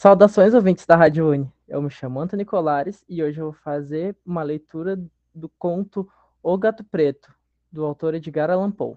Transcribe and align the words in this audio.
Saudações, 0.00 0.54
ouvintes 0.54 0.86
da 0.86 0.96
Rádio 0.96 1.28
Uni. 1.28 1.52
Eu 1.68 1.82
me 1.82 1.90
chamo 1.90 2.18
Antônio 2.18 2.46
Colares 2.46 3.04
e 3.06 3.22
hoje 3.22 3.38
eu 3.38 3.44
vou 3.44 3.52
fazer 3.52 4.16
uma 4.24 4.42
leitura 4.42 4.98
do 5.34 5.46
conto 5.58 6.08
O 6.42 6.56
Gato 6.56 6.82
Preto, 6.82 7.30
do 7.70 7.84
autor 7.84 8.14
Edgar 8.14 8.50
Allan 8.50 8.70
Poe. 8.70 8.96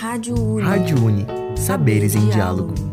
Rádio 0.00 0.34
Uni. 0.34 0.62
Rádio 0.62 1.04
Uni. 1.04 1.26
Saberes 1.58 2.14
em 2.14 2.26
diálogo. 2.30 2.89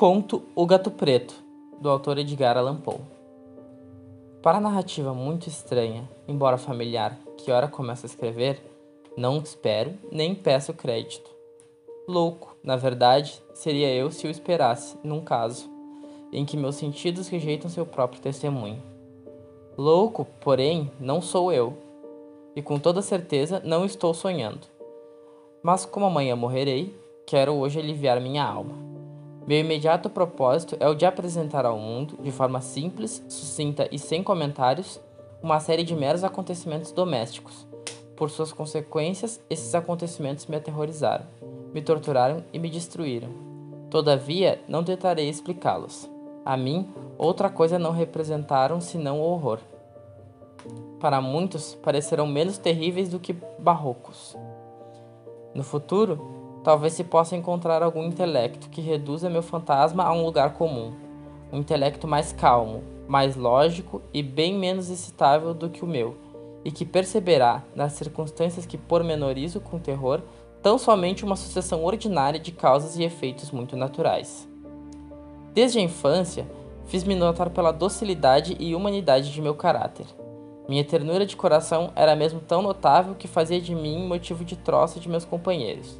Conto 0.00 0.44
O 0.56 0.64
Gato 0.64 0.90
Preto, 0.90 1.34
do 1.78 1.90
autor 1.90 2.16
Edgar 2.16 2.56
Allan 2.56 2.76
Poe. 2.76 3.02
Para 4.40 4.56
a 4.56 4.60
narrativa 4.62 5.12
muito 5.12 5.46
estranha, 5.46 6.08
embora 6.26 6.56
familiar, 6.56 7.18
que 7.36 7.52
ora 7.52 7.68
começa 7.68 8.06
a 8.06 8.08
escrever, 8.08 8.62
não 9.14 9.36
espero 9.36 9.92
nem 10.10 10.34
peço 10.34 10.72
crédito. 10.72 11.30
Louco, 12.08 12.56
na 12.64 12.76
verdade, 12.76 13.42
seria 13.52 13.92
eu 13.92 14.10
se 14.10 14.26
o 14.26 14.30
esperasse, 14.30 14.96
num 15.04 15.20
caso 15.20 15.68
em 16.32 16.46
que 16.46 16.56
meus 16.56 16.76
sentidos 16.76 17.28
rejeitam 17.28 17.68
seu 17.68 17.84
próprio 17.84 18.22
testemunho. 18.22 18.82
Louco, 19.76 20.26
porém, 20.40 20.90
não 20.98 21.20
sou 21.20 21.52
eu, 21.52 21.76
e 22.56 22.62
com 22.62 22.78
toda 22.78 23.02
certeza 23.02 23.60
não 23.62 23.84
estou 23.84 24.14
sonhando. 24.14 24.66
Mas 25.62 25.84
como 25.84 26.06
amanhã 26.06 26.34
morrerei, 26.34 26.98
quero 27.26 27.52
hoje 27.52 27.78
aliviar 27.78 28.18
minha 28.18 28.42
alma. 28.42 28.89
Meu 29.46 29.58
imediato 29.58 30.10
propósito 30.10 30.76
é 30.78 30.88
o 30.88 30.94
de 30.94 31.06
apresentar 31.06 31.64
ao 31.64 31.78
mundo, 31.78 32.18
de 32.22 32.30
forma 32.30 32.60
simples, 32.60 33.24
sucinta 33.28 33.88
e 33.90 33.98
sem 33.98 34.22
comentários, 34.22 35.00
uma 35.42 35.58
série 35.58 35.82
de 35.82 35.96
meros 35.96 36.22
acontecimentos 36.22 36.92
domésticos. 36.92 37.66
Por 38.14 38.28
suas 38.28 38.52
consequências, 38.52 39.40
esses 39.48 39.74
acontecimentos 39.74 40.46
me 40.46 40.56
aterrorizaram, 40.56 41.24
me 41.72 41.80
torturaram 41.80 42.44
e 42.52 42.58
me 42.58 42.68
destruíram. 42.68 43.30
Todavia, 43.88 44.60
não 44.68 44.84
tentarei 44.84 45.28
explicá-los. 45.28 46.08
A 46.44 46.56
mim, 46.56 46.88
outra 47.16 47.48
coisa 47.48 47.78
não 47.78 47.92
representaram 47.92 48.80
senão 48.80 49.20
o 49.20 49.24
horror. 49.24 49.58
Para 51.00 51.20
muitos, 51.20 51.74
parecerão 51.76 52.26
menos 52.26 52.58
terríveis 52.58 53.08
do 53.08 53.18
que 53.18 53.32
barrocos. 53.58 54.36
No 55.54 55.64
futuro, 55.64 56.39
talvez 56.62 56.92
se 56.94 57.04
possa 57.04 57.36
encontrar 57.36 57.82
algum 57.82 58.04
intelecto 58.04 58.68
que 58.68 58.80
reduza 58.80 59.30
meu 59.30 59.42
fantasma 59.42 60.04
a 60.04 60.12
um 60.12 60.24
lugar 60.24 60.54
comum. 60.54 60.92
Um 61.52 61.58
intelecto 61.58 62.06
mais 62.06 62.32
calmo, 62.32 62.82
mais 63.08 63.36
lógico 63.36 64.02
e 64.12 64.22
bem 64.22 64.56
menos 64.56 64.88
excitável 64.88 65.52
do 65.52 65.68
que 65.68 65.84
o 65.84 65.88
meu, 65.88 66.16
e 66.64 66.70
que 66.70 66.84
perceberá, 66.84 67.64
nas 67.74 67.94
circunstâncias 67.94 68.66
que 68.66 68.78
pormenorizo 68.78 69.60
com 69.60 69.78
terror, 69.78 70.22
tão 70.62 70.78
somente 70.78 71.24
uma 71.24 71.36
sucessão 71.36 71.84
ordinária 71.84 72.38
de 72.38 72.52
causas 72.52 72.96
e 72.96 73.02
efeitos 73.02 73.50
muito 73.50 73.76
naturais. 73.76 74.48
Desde 75.52 75.78
a 75.78 75.82
infância, 75.82 76.46
fiz-me 76.86 77.14
notar 77.14 77.50
pela 77.50 77.72
docilidade 77.72 78.56
e 78.60 78.74
humanidade 78.74 79.32
de 79.32 79.42
meu 79.42 79.54
caráter. 79.54 80.06
Minha 80.68 80.84
ternura 80.84 81.26
de 81.26 81.34
coração 81.34 81.90
era 81.96 82.14
mesmo 82.14 82.40
tão 82.40 82.62
notável 82.62 83.16
que 83.16 83.26
fazia 83.26 83.60
de 83.60 83.74
mim 83.74 84.06
motivo 84.06 84.44
de 84.44 84.54
troça 84.54 85.00
de 85.00 85.08
meus 85.08 85.24
companheiros. 85.24 85.99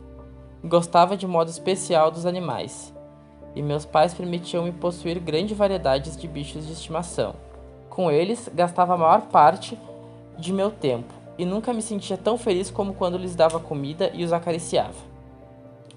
Gostava 0.63 1.17
de 1.17 1.27
modo 1.27 1.49
especial 1.49 2.11
dos 2.11 2.27
animais, 2.27 2.95
e 3.57 3.63
meus 3.63 3.87
pais 3.87 4.13
permitiam-me 4.13 4.73
possuir 4.73 5.19
grande 5.19 5.55
variedade 5.55 6.15
de 6.15 6.29
bichos 6.29 6.67
de 6.67 6.73
estimação. 6.75 7.35
Com 7.89 8.11
eles, 8.11 8.51
gastava 8.55 8.93
a 8.93 8.99
maior 8.99 9.23
parte 9.23 9.79
de 10.37 10.53
meu 10.53 10.71
tempo, 10.71 11.15
e 11.39 11.47
nunca 11.47 11.73
me 11.73 11.81
sentia 11.81 12.19
tão 12.19 12.37
feliz 12.37 12.71
como 12.71 12.93
quando 12.93 13.17
lhes 13.17 13.35
dava 13.35 13.59
comida 13.59 14.11
e 14.13 14.23
os 14.23 14.35
acariciava. 14.35 14.93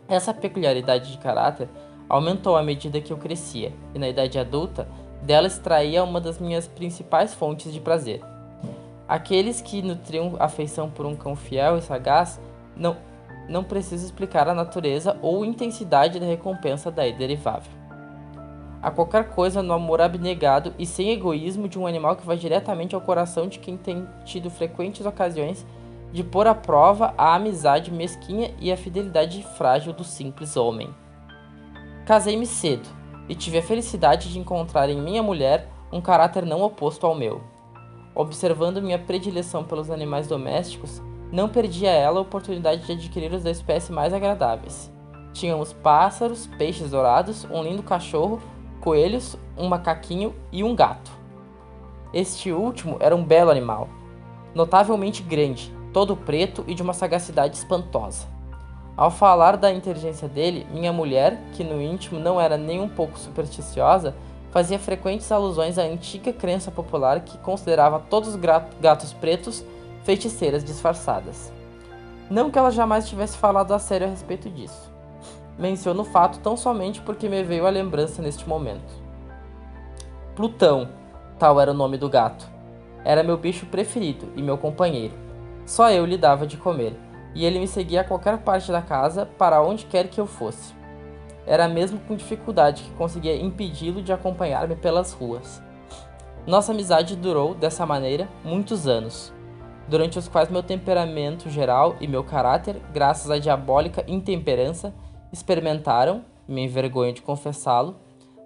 Essa 0.08 0.34
peculiaridade 0.34 1.12
de 1.12 1.18
caráter 1.18 1.68
aumentou 2.08 2.56
à 2.56 2.64
medida 2.64 3.02
que 3.02 3.12
eu 3.12 3.18
crescia, 3.18 3.74
e 3.94 4.00
na 4.00 4.08
idade 4.08 4.40
adulta, 4.40 4.88
dela 5.22 5.48
extraía 5.48 6.06
uma 6.06 6.22
das 6.22 6.40
minhas 6.40 6.68
principais 6.68 7.34
fontes 7.34 7.74
de 7.74 7.82
prazer. 7.82 8.22
Aqueles 9.10 9.60
que 9.60 9.82
nutriam 9.82 10.38
afeição 10.40 10.90
por 10.90 11.06
um 11.06 11.18
cão 11.18 11.36
fiel 11.36 11.78
e 11.78 11.82
sagaz 11.82 12.40
não 12.78 12.96
não 13.48 13.64
preciso 13.64 14.06
explicar 14.06 14.48
a 14.48 14.54
natureza 14.54 15.18
ou 15.22 15.44
intensidade 15.44 16.20
da 16.20 16.26
recompensa 16.26 16.90
daí 16.90 17.14
derivável. 17.14 17.72
Há 18.82 18.92
qualquer 18.92 19.30
coisa 19.30 19.64
no 19.64 19.74
amor 19.74 20.02
abnegado 20.02 20.74
e 20.78 20.86
sem 20.86 21.12
egoísmo 21.12 21.70
de 21.70 21.80
um 21.80 21.88
animal 21.88 22.18
que 22.18 22.26
vai 22.26 22.36
diretamente 22.36 22.94
ao 22.94 23.02
coração 23.02 23.48
de 23.48 23.60
quem 23.60 23.78
tem 23.78 24.06
tido 24.26 24.50
frequentes 24.50 25.06
ocasiões 25.06 25.66
de 26.12 26.24
pôr 26.24 26.48
à 26.48 26.54
prova 26.54 27.14
a 27.18 27.34
amizade 27.34 27.92
mesquinha 27.92 28.54
e 28.60 28.72
a 28.72 28.78
fidelidade 28.78 29.42
frágil 29.58 29.94
do 29.94 30.04
simples 30.04 30.58
homem. 30.58 30.94
Casei-me 32.06 32.46
cedo 32.46 32.88
e 33.30 33.34
tive 33.34 33.58
a 33.60 33.64
felicidade 33.64 34.32
de 34.32 34.38
encontrar 34.38 34.90
em 34.90 35.02
minha 35.02 35.24
mulher 35.24 35.70
um 35.92 36.02
caráter 36.02 36.46
não 36.46 36.62
oposto 36.62 37.08
ao 37.08 37.16
meu. 37.16 37.42
Observando 38.14 38.82
minha 38.82 39.00
predileção 39.00 39.64
pelos 39.64 39.90
animais 39.90 40.28
domésticos, 40.28 41.02
não 41.34 41.50
perdia 41.50 41.90
ela 41.90 42.20
a 42.20 42.22
oportunidade 42.22 42.86
de 42.86 42.92
adquirir 42.92 43.34
os 43.34 43.42
da 43.42 43.50
espécie 43.50 43.92
mais 43.92 44.14
agradáveis. 44.14 44.94
Tínhamos 45.34 45.74
pássaros, 45.74 46.46
peixes 46.46 46.92
dourados, 46.92 47.44
um 47.46 47.64
lindo 47.64 47.82
cachorro, 47.82 48.40
coelhos, 48.80 49.36
um 49.58 49.68
macaquinho 49.68 50.36
e 50.52 50.64
um 50.64 50.76
gato. 50.76 51.12
Este 52.14 52.52
último 52.52 52.98
era 53.00 53.16
um 53.16 53.24
belo 53.24 53.50
animal, 53.50 53.90
notavelmente 54.54 55.24
grande, 55.24 55.74
todo 55.92 56.16
preto 56.16 56.64
e 56.68 56.76
de 56.76 56.84
uma 56.84 56.94
sagacidade 56.94 57.58
espantosa. 57.58 58.28
Ao 58.96 59.10
falar 59.10 59.58
da 59.58 59.74
inteligência 59.74 60.28
dele, 60.28 60.68
minha 60.72 60.94
mulher, 60.94 61.42
que 61.54 61.64
no 61.64 61.82
íntimo 61.82 62.20
não 62.20 62.40
era 62.40 62.58
nem 62.58 62.80
um 62.80 62.88
pouco 62.88 63.18
supersticiosa, 63.18 64.14
fazia 64.52 64.78
frequentes 64.78 65.32
alusões 65.32 65.80
à 65.80 65.82
antiga 65.82 66.32
crença 66.32 66.70
popular 66.70 67.22
que 67.22 67.40
considerava 67.40 68.00
todos 68.00 68.30
os 68.30 68.40
gatos 68.80 69.14
pretos 69.14 69.66
feiticeiras 70.04 70.64
disfarçadas. 70.64 71.52
Não 72.30 72.50
que 72.50 72.58
ela 72.58 72.72
jamais 72.72 73.08
tivesse 73.08 73.38
falado 73.38 73.74
a 73.74 73.80
sério 73.80 74.08
a 74.08 74.10
respeito 74.10 74.50
disso. 74.50 74.92
Menciono 75.58 76.02
o 76.02 76.06
fato 76.06 76.40
tão 76.40 76.58
somente 76.58 77.02
porque 77.02 77.30
me 77.30 77.44
veio 77.44 77.66
a 77.66 77.70
lembrança 77.70 78.22
neste 78.22 78.48
momento. 78.48 78.94
Plutão, 80.36 80.90
tal 81.38 81.60
era 81.60 81.72
o 81.72 81.76
nome 81.76 81.98
do 81.98 82.10
gato. 82.10 82.48
Era 83.06 83.24
meu 83.24 83.38
bicho 83.38 83.66
preferido 83.68 84.32
e 84.36 84.42
meu 84.42 84.58
companheiro. 84.58 85.14
Só 85.66 85.92
eu 85.92 86.06
lhe 86.06 86.18
dava 86.18 86.48
de 86.48 86.58
comer, 86.58 86.98
e 87.36 87.46
ele 87.46 87.60
me 87.60 87.68
seguia 87.68 88.02
a 88.02 88.04
qualquer 88.04 88.40
parte 88.40 88.72
da 88.72 88.82
casa, 88.82 89.26
para 89.38 89.62
onde 89.62 89.86
quer 89.86 90.08
que 90.08 90.20
eu 90.20 90.26
fosse. 90.26 90.74
Era 91.46 91.68
mesmo 91.68 92.00
com 92.00 92.16
dificuldade 92.16 92.84
que 92.84 92.92
conseguia 92.92 93.36
impedi-lo 93.36 94.02
de 94.02 94.12
acompanhar-me 94.12 94.76
pelas 94.76 95.14
ruas. 95.14 95.62
Nossa 96.48 96.72
amizade 96.72 97.16
durou, 97.16 97.54
dessa 97.54 97.86
maneira, 97.86 98.28
muitos 98.44 98.88
anos 98.88 99.32
durante 99.88 100.18
os 100.18 100.28
quais 100.28 100.50
meu 100.50 100.64
temperamento 100.64 101.50
geral 101.50 101.96
e 102.00 102.08
meu 102.08 102.24
caráter, 102.24 102.82
graças 102.94 103.30
à 103.30 103.38
diabólica 103.38 104.04
intemperança, 104.08 104.94
experimentaram, 105.32 106.24
me 106.48 106.64
envergonho 106.64 107.14
de 107.14 107.22
confessá-lo, 107.22 107.96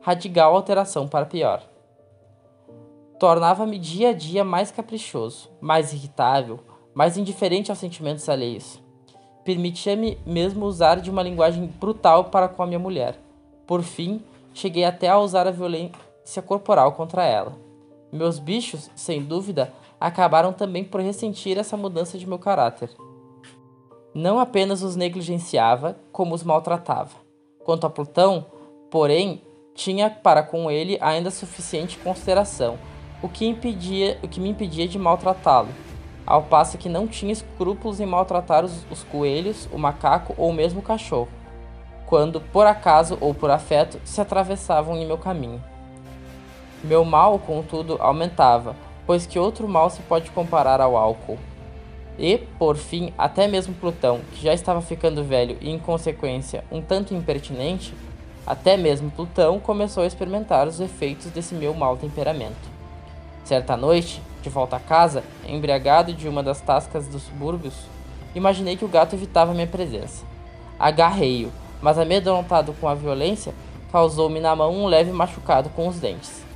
radical 0.01 0.55
alteração 0.55 1.07
para 1.07 1.25
pior. 1.25 1.61
Tornava-me 3.19 3.79
dia 3.79 4.09
a 4.09 4.13
dia 4.13 4.43
mais 4.43 4.71
caprichoso, 4.71 5.49
mais 5.59 5.91
irritável, 5.91 6.59
mais 6.93 7.17
indiferente 7.17 7.71
aos 7.71 7.79
sentimentos 7.79 8.29
alheios. 8.29 8.79
Permitia-me 9.43 10.17
mesmo 10.25 10.65
usar 10.65 10.95
de 11.01 11.09
uma 11.09 11.23
linguagem 11.23 11.65
brutal 11.65 12.25
para 12.25 12.47
com 12.47 12.61
a 12.61 12.67
minha 12.67 12.79
mulher. 12.79 13.17
Por 13.65 13.81
fim, 13.81 14.21
cheguei 14.53 14.83
até 14.83 15.07
a 15.07 15.19
usar 15.19 15.47
a 15.47 15.51
violência 15.51 16.41
corporal 16.45 16.91
contra 16.91 17.25
ela. 17.25 17.53
Meus 18.11 18.39
bichos, 18.39 18.89
sem 18.95 19.23
dúvida, 19.23 19.73
acabaram 19.99 20.53
também 20.53 20.83
por 20.83 21.01
ressentir 21.01 21.57
essa 21.57 21.75
mudança 21.75 22.17
de 22.17 22.27
meu 22.27 22.39
caráter. 22.39 22.89
Não 24.13 24.39
apenas 24.39 24.81
os 24.81 24.95
negligenciava, 24.95 25.97
como 26.11 26.33
os 26.33 26.43
maltratava. 26.43 27.15
Quanto 27.63 27.85
a 27.85 27.89
Plutão, 27.89 28.45
porém, 28.89 29.41
tinha 29.75 30.09
para 30.09 30.41
com 30.41 30.71
ele 30.71 30.97
ainda 31.01 31.29
suficiente 31.29 31.97
consideração, 31.99 32.79
o 33.21 33.29
que, 33.29 33.45
impedia, 33.45 34.17
o 34.23 34.27
que 34.27 34.39
me 34.39 34.49
impedia 34.49 34.87
de 34.87 34.97
maltratá-lo, 34.97 35.69
ao 36.25 36.43
passo 36.43 36.77
que 36.77 36.89
não 36.89 37.07
tinha 37.07 37.31
escrúpulos 37.31 37.99
em 37.99 38.05
maltratar 38.05 38.65
os, 38.65 38.85
os 38.91 39.03
coelhos, 39.03 39.67
o 39.71 39.77
macaco 39.77 40.33
ou 40.37 40.51
mesmo 40.51 40.79
o 40.79 40.83
cachorro, 40.83 41.29
quando, 42.05 42.41
por 42.41 42.65
acaso 42.65 43.17
ou 43.21 43.33
por 43.33 43.51
afeto, 43.51 43.99
se 44.03 44.19
atravessavam 44.19 44.95
em 44.97 45.05
meu 45.05 45.17
caminho. 45.17 45.63
Meu 46.83 47.03
mal, 47.03 47.37
contudo, 47.39 47.97
aumentava, 47.99 48.75
pois 49.07 49.25
que 49.25 49.39
outro 49.39 49.67
mal 49.67 49.89
se 49.89 50.01
pode 50.01 50.29
comparar 50.31 50.81
ao 50.81 50.97
álcool? 50.97 51.39
E, 52.19 52.37
por 52.59 52.75
fim, 52.75 53.13
até 53.17 53.47
mesmo 53.47 53.73
Plutão, 53.73 54.19
que 54.33 54.43
já 54.43 54.53
estava 54.53 54.81
ficando 54.81 55.23
velho 55.23 55.57
e, 55.61 55.69
em 55.69 55.79
consequência, 55.79 56.63
um 56.69 56.81
tanto 56.81 57.13
impertinente, 57.13 57.93
até 58.45 58.75
mesmo 58.75 59.09
Plutão 59.09 59.59
começou 59.59 60.03
a 60.03 60.07
experimentar 60.07 60.67
os 60.67 60.79
efeitos 60.79 61.31
desse 61.31 61.55
meu 61.55 61.73
mau 61.73 61.95
temperamento. 61.95 62.77
Certa 63.45 63.77
noite, 63.77 64.21
de 64.43 64.49
volta 64.49 64.75
a 64.75 64.79
casa, 64.79 65.23
embriagado 65.47 66.13
de 66.13 66.27
uma 66.27 66.43
das 66.43 66.59
tascas 66.59 67.07
dos 67.07 67.23
subúrbios, 67.23 67.75
imaginei 68.35 68.75
que 68.75 68.85
o 68.85 68.89
gato 68.89 69.15
evitava 69.15 69.53
minha 69.53 69.67
presença. 69.67 70.25
Agarrei-o, 70.77 71.51
mas 71.81 71.97
amedrontado 71.97 72.73
com 72.73 72.89
a 72.89 72.95
violência, 72.95 73.53
causou-me 73.91 74.39
na 74.39 74.55
mão 74.55 74.73
um 74.73 74.85
leve 74.85 75.11
machucado 75.11 75.69
com 75.69 75.87
os 75.87 75.97
dentes. 75.99 76.46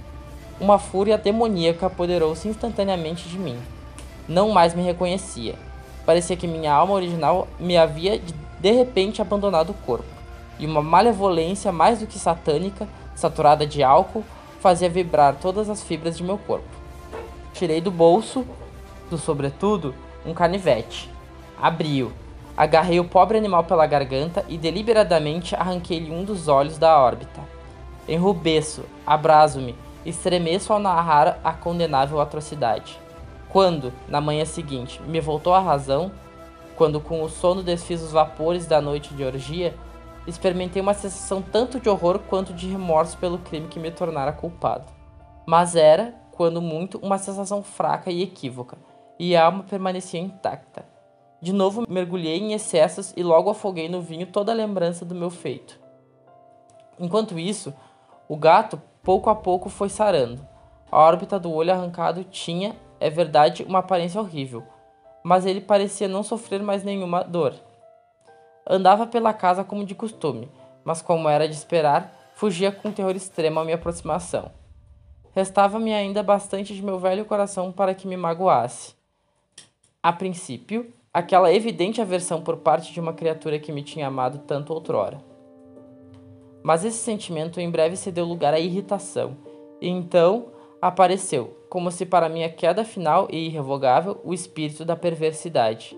Uma 0.61 0.77
fúria 0.77 1.17
demoníaca 1.17 1.87
apoderou-se 1.87 2.47
instantaneamente 2.47 3.27
de 3.27 3.39
mim. 3.39 3.57
Não 4.29 4.51
mais 4.51 4.75
me 4.75 4.83
reconhecia. 4.83 5.55
Parecia 6.05 6.37
que 6.37 6.45
minha 6.45 6.71
alma 6.71 6.93
original 6.93 7.47
me 7.59 7.75
havia 7.75 8.21
de, 8.59 8.71
repente 8.71 9.23
abandonado 9.23 9.71
o 9.71 9.73
corpo 9.73 10.05
e 10.59 10.67
uma 10.67 10.83
malevolência 10.83 11.71
mais 11.71 11.97
do 11.97 12.05
que 12.05 12.19
satânica, 12.19 12.87
saturada 13.15 13.65
de 13.65 13.81
álcool, 13.81 14.23
fazia 14.59 14.87
vibrar 14.87 15.37
todas 15.41 15.67
as 15.67 15.81
fibras 15.81 16.15
de 16.15 16.23
meu 16.23 16.37
corpo. 16.37 16.69
Tirei 17.55 17.81
do 17.81 17.89
bolso, 17.89 18.45
do 19.09 19.17
sobretudo, 19.17 19.95
um 20.23 20.31
canivete. 20.31 21.09
Abri-o, 21.59 22.11
agarrei 22.55 22.99
o 22.99 23.05
pobre 23.05 23.35
animal 23.35 23.63
pela 23.63 23.87
garganta 23.87 24.45
e 24.47 24.59
deliberadamente 24.59 25.55
arranquei-lhe 25.55 26.11
um 26.11 26.23
dos 26.23 26.47
olhos 26.47 26.77
da 26.77 26.99
órbita. 26.99 27.41
Enrubeço, 28.07 28.83
abraso-me, 29.07 29.75
estremeço 30.05 30.73
ao 30.73 30.79
narrar 30.79 31.39
a 31.43 31.53
condenável 31.53 32.19
atrocidade. 32.19 32.99
Quando, 33.49 33.93
na 34.07 34.21
manhã 34.21 34.45
seguinte, 34.45 35.01
me 35.03 35.19
voltou 35.19 35.53
a 35.53 35.59
razão, 35.59 36.11
quando 36.75 36.99
com 36.99 37.21
o 37.21 37.29
sono 37.29 37.61
desfiz 37.61 38.01
os 38.01 38.11
vapores 38.11 38.65
da 38.65 38.81
noite 38.81 39.13
de 39.13 39.23
orgia, 39.23 39.75
experimentei 40.25 40.81
uma 40.81 40.93
sensação 40.93 41.41
tanto 41.41 41.79
de 41.79 41.89
horror 41.89 42.19
quanto 42.19 42.53
de 42.53 42.67
remorso 42.67 43.17
pelo 43.17 43.37
crime 43.39 43.67
que 43.67 43.79
me 43.79 43.91
tornara 43.91 44.31
culpado. 44.31 44.85
Mas 45.45 45.75
era, 45.75 46.15
quando 46.31 46.61
muito, 46.61 46.97
uma 46.99 47.17
sensação 47.17 47.61
fraca 47.61 48.09
e 48.09 48.23
equívoca, 48.23 48.77
e 49.19 49.35
a 49.35 49.45
alma 49.45 49.63
permanecia 49.63 50.19
intacta. 50.19 50.85
De 51.41 51.51
novo 51.51 51.85
mergulhei 51.89 52.37
em 52.37 52.53
excessos 52.53 53.13
e 53.17 53.23
logo 53.23 53.49
afoguei 53.49 53.89
no 53.89 53.99
vinho 53.99 54.27
toda 54.27 54.51
a 54.51 54.55
lembrança 54.55 55.03
do 55.03 55.15
meu 55.15 55.29
feito. 55.29 55.79
Enquanto 56.99 57.37
isso, 57.37 57.73
o 58.29 58.37
gato 58.37 58.79
pouco 59.03 59.29
a 59.29 59.35
pouco 59.35 59.69
foi 59.69 59.89
sarando. 59.89 60.45
A 60.91 60.99
órbita 60.99 61.39
do 61.39 61.51
olho 61.51 61.71
arrancado 61.71 62.23
tinha, 62.23 62.75
é 62.99 63.09
verdade, 63.09 63.63
uma 63.63 63.79
aparência 63.79 64.19
horrível, 64.19 64.63
mas 65.23 65.45
ele 65.45 65.61
parecia 65.61 66.07
não 66.07 66.23
sofrer 66.23 66.61
mais 66.61 66.83
nenhuma 66.83 67.23
dor. 67.23 67.53
Andava 68.67 69.07
pela 69.07 69.33
casa 69.33 69.63
como 69.63 69.85
de 69.85 69.95
costume, 69.95 70.49
mas 70.83 71.01
como 71.01 71.29
era 71.29 71.47
de 71.47 71.55
esperar, 71.55 72.13
fugia 72.33 72.71
com 72.71 72.91
terror 72.91 73.15
extremo 73.15 73.59
à 73.59 73.63
minha 73.63 73.75
aproximação. 73.75 74.51
Restava-me 75.33 75.93
ainda 75.93 76.21
bastante 76.21 76.75
de 76.75 76.83
meu 76.83 76.99
velho 76.99 77.25
coração 77.25 77.71
para 77.71 77.95
que 77.95 78.07
me 78.07 78.17
magoasse. 78.17 78.95
A 80.03 80.11
princípio, 80.11 80.91
aquela 81.13 81.53
evidente 81.53 82.01
aversão 82.01 82.41
por 82.41 82.57
parte 82.57 82.91
de 82.91 82.99
uma 82.99 83.13
criatura 83.13 83.59
que 83.59 83.71
me 83.71 83.83
tinha 83.83 84.07
amado 84.07 84.39
tanto 84.39 84.73
outrora. 84.73 85.30
Mas 86.63 86.85
esse 86.85 86.97
sentimento 86.97 87.59
em 87.59 87.69
breve 87.69 87.95
cedeu 87.95 88.25
lugar 88.25 88.53
à 88.53 88.59
irritação, 88.59 89.37
e 89.81 89.89
então 89.89 90.47
apareceu, 90.81 91.57
como 91.69 91.91
se 91.91 92.05
para 92.05 92.29
minha 92.29 92.49
queda 92.49 92.83
final 92.83 93.27
e 93.31 93.47
irrevogável, 93.47 94.19
o 94.23 94.33
espírito 94.33 94.83
da 94.83 94.95
perversidade. 94.95 95.97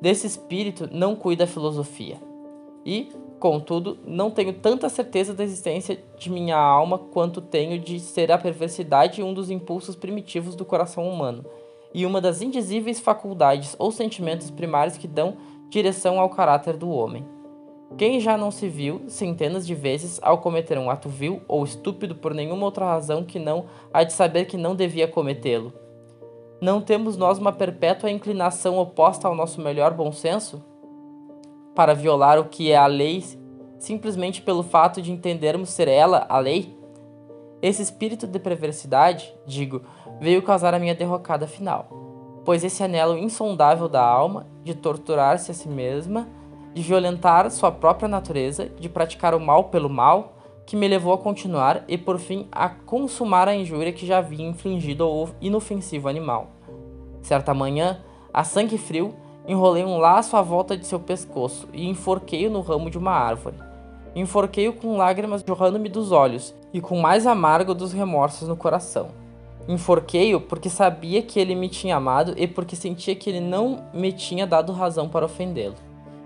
Desse 0.00 0.26
espírito 0.26 0.88
não 0.92 1.16
cuida 1.16 1.44
a 1.44 1.46
filosofia. 1.46 2.18
E, 2.84 3.08
contudo, 3.40 3.98
não 4.04 4.30
tenho 4.30 4.52
tanta 4.52 4.88
certeza 4.88 5.32
da 5.32 5.42
existência 5.42 6.02
de 6.18 6.30
minha 6.30 6.56
alma 6.56 6.98
quanto 6.98 7.40
tenho 7.40 7.78
de 7.78 7.98
ser 7.98 8.30
a 8.30 8.38
perversidade 8.38 9.22
um 9.22 9.32
dos 9.32 9.50
impulsos 9.50 9.96
primitivos 9.96 10.54
do 10.54 10.64
coração 10.64 11.08
humano, 11.08 11.44
e 11.94 12.04
uma 12.04 12.20
das 12.20 12.42
indizíveis 12.42 13.00
faculdades 13.00 13.74
ou 13.78 13.90
sentimentos 13.90 14.50
primários 14.50 14.98
que 14.98 15.08
dão 15.08 15.36
direção 15.70 16.20
ao 16.20 16.28
caráter 16.28 16.76
do 16.76 16.90
homem. 16.90 17.24
Quem 17.96 18.18
já 18.18 18.36
não 18.36 18.50
se 18.50 18.68
viu 18.68 19.02
centenas 19.06 19.66
de 19.66 19.74
vezes 19.74 20.18
ao 20.22 20.38
cometer 20.38 20.76
um 20.78 20.90
ato 20.90 21.08
vil 21.08 21.42
ou 21.46 21.62
estúpido 21.62 22.16
por 22.16 22.34
nenhuma 22.34 22.64
outra 22.64 22.86
razão 22.86 23.24
que 23.24 23.38
não 23.38 23.66
a 23.92 24.02
de 24.02 24.12
saber 24.12 24.46
que 24.46 24.56
não 24.56 24.74
devia 24.74 25.06
cometê-lo? 25.06 25.72
Não 26.60 26.80
temos 26.80 27.16
nós 27.16 27.38
uma 27.38 27.52
perpétua 27.52 28.10
inclinação 28.10 28.78
oposta 28.78 29.28
ao 29.28 29.34
nosso 29.34 29.60
melhor 29.60 29.92
bom 29.92 30.10
senso? 30.10 30.64
Para 31.74 31.94
violar 31.94 32.38
o 32.38 32.46
que 32.46 32.72
é 32.72 32.76
a 32.76 32.86
lei, 32.86 33.22
simplesmente 33.78 34.42
pelo 34.42 34.62
fato 34.62 35.00
de 35.00 35.12
entendermos 35.12 35.70
ser 35.70 35.86
ela 35.86 36.26
a 36.28 36.38
lei? 36.38 36.76
Esse 37.62 37.82
espírito 37.82 38.26
de 38.26 38.38
perversidade, 38.38 39.34
digo, 39.46 39.82
veio 40.20 40.42
causar 40.42 40.74
a 40.74 40.78
minha 40.78 40.94
derrocada 40.94 41.46
final, 41.46 41.88
pois 42.44 42.64
esse 42.64 42.82
anelo 42.82 43.16
insondável 43.16 43.88
da 43.88 44.02
alma, 44.02 44.46
de 44.62 44.74
torturar-se 44.74 45.50
a 45.50 45.54
si 45.54 45.68
mesma, 45.68 46.28
de 46.74 46.82
violentar 46.82 47.48
sua 47.50 47.70
própria 47.70 48.08
natureza, 48.08 48.68
de 48.78 48.88
praticar 48.88 49.34
o 49.34 49.40
mal 49.40 49.64
pelo 49.64 49.88
mal, 49.88 50.34
que 50.66 50.76
me 50.76 50.88
levou 50.88 51.12
a 51.12 51.18
continuar 51.18 51.84
e 51.86 51.96
por 51.96 52.18
fim 52.18 52.48
a 52.50 52.68
consumar 52.68 53.48
a 53.48 53.54
injúria 53.54 53.92
que 53.92 54.06
já 54.06 54.18
havia 54.18 54.46
infligido 54.46 55.04
ao 55.04 55.28
inofensivo 55.40 56.08
animal. 56.08 56.48
Certa 57.22 57.54
manhã, 57.54 58.00
a 58.32 58.42
sangue 58.42 58.76
frio, 58.76 59.14
enrolei 59.46 59.84
um 59.84 59.98
laço 59.98 60.36
à 60.36 60.42
volta 60.42 60.76
de 60.76 60.86
seu 60.86 60.98
pescoço 60.98 61.68
e 61.72 61.88
enforquei-o 61.88 62.50
no 62.50 62.60
ramo 62.60 62.90
de 62.90 62.98
uma 62.98 63.12
árvore. 63.12 63.56
Enforquei-o 64.16 64.72
com 64.72 64.96
lágrimas 64.96 65.44
jorrando-me 65.46 65.88
dos 65.88 66.12
olhos 66.12 66.54
e 66.72 66.80
com 66.80 67.00
mais 67.00 67.26
amargo 67.26 67.74
dos 67.74 67.92
remorsos 67.92 68.48
no 68.48 68.56
coração. 68.56 69.08
Enforquei-o 69.66 70.40
porque 70.40 70.68
sabia 70.68 71.22
que 71.22 71.38
ele 71.38 71.54
me 71.54 71.68
tinha 71.68 71.96
amado 71.96 72.34
e 72.36 72.46
porque 72.46 72.76
sentia 72.76 73.14
que 73.14 73.30
ele 73.30 73.40
não 73.40 73.84
me 73.92 74.12
tinha 74.12 74.46
dado 74.46 74.72
razão 74.72 75.08
para 75.08 75.24
ofendê-lo. 75.24 75.74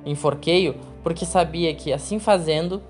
Enforquei-o 0.09 0.75
porque 1.03 1.27
sabia 1.27 1.75
que, 1.75 1.93
assim 1.93 2.19
fazendo, 2.19 2.83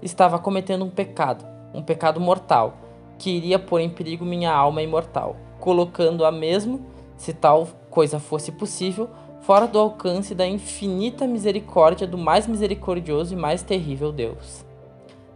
estava 0.00 0.38
cometendo 0.38 0.82
um 0.82 0.88
pecado, 0.88 1.44
um 1.74 1.82
pecado 1.82 2.18
mortal, 2.18 2.78
que 3.18 3.30
iria 3.30 3.58
pôr 3.58 3.80
em 3.80 3.90
perigo 3.90 4.24
minha 4.24 4.50
alma 4.50 4.80
imortal, 4.80 5.36
colocando-a 5.60 6.32
mesmo, 6.32 6.86
se 7.18 7.34
tal 7.34 7.68
coisa 7.90 8.18
fosse 8.18 8.50
possível, 8.50 9.10
fora 9.42 9.68
do 9.68 9.78
alcance 9.78 10.34
da 10.34 10.46
infinita 10.46 11.26
misericórdia 11.26 12.06
do 12.06 12.16
mais 12.16 12.46
misericordioso 12.46 13.34
e 13.34 13.36
mais 13.36 13.62
terrível 13.62 14.10
Deus. 14.10 14.64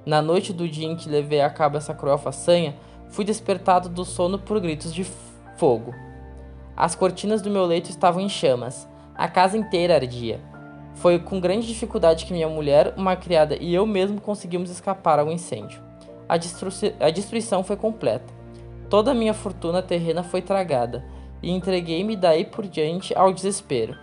Na 0.06 0.23
noite 0.23 0.50
do 0.50 0.66
dia 0.66 0.88
em 0.88 0.97
que 0.97 1.11
levei 1.11 1.42
a 1.42 1.50
cabo 1.50 1.76
essa 1.76 1.92
cruel 1.92 2.16
façanha, 2.16 2.75
fui 3.11 3.23
despertado 3.23 3.90
do 3.90 4.02
sono 4.02 4.38
por 4.38 4.58
gritos 4.61 4.94
de 4.94 5.04
fogo. 5.58 5.94
As 6.75 6.94
cortinas 6.94 7.42
do 7.42 7.50
meu 7.50 7.66
leito 7.66 7.90
estavam 7.90 8.23
em 8.23 8.30
chamas, 8.30 8.88
a 9.14 9.28
casa 9.28 9.58
inteira 9.58 9.94
ardia. 9.94 10.40
Foi 11.00 11.18
com 11.18 11.38
grande 11.38 11.66
dificuldade 11.66 12.26
que 12.26 12.32
minha 12.32 12.48
mulher, 12.48 12.92
uma 12.96 13.14
criada 13.14 13.56
e 13.60 13.72
eu 13.72 13.86
mesmo 13.86 14.20
conseguimos 14.20 14.68
escapar 14.68 15.20
ao 15.20 15.30
incêndio. 15.30 15.80
A, 16.28 16.36
destru 16.36 16.70
a 16.98 17.08
destruição 17.08 17.62
foi 17.62 17.76
completa. 17.76 18.32
Toda 18.90 19.12
a 19.12 19.14
minha 19.14 19.32
fortuna 19.32 19.80
terrena 19.80 20.24
foi 20.24 20.42
tragada, 20.42 21.04
e 21.40 21.50
entreguei-me 21.50 22.16
daí 22.16 22.44
por 22.44 22.66
diante 22.66 23.16
ao 23.16 23.32
desespero. 23.32 23.96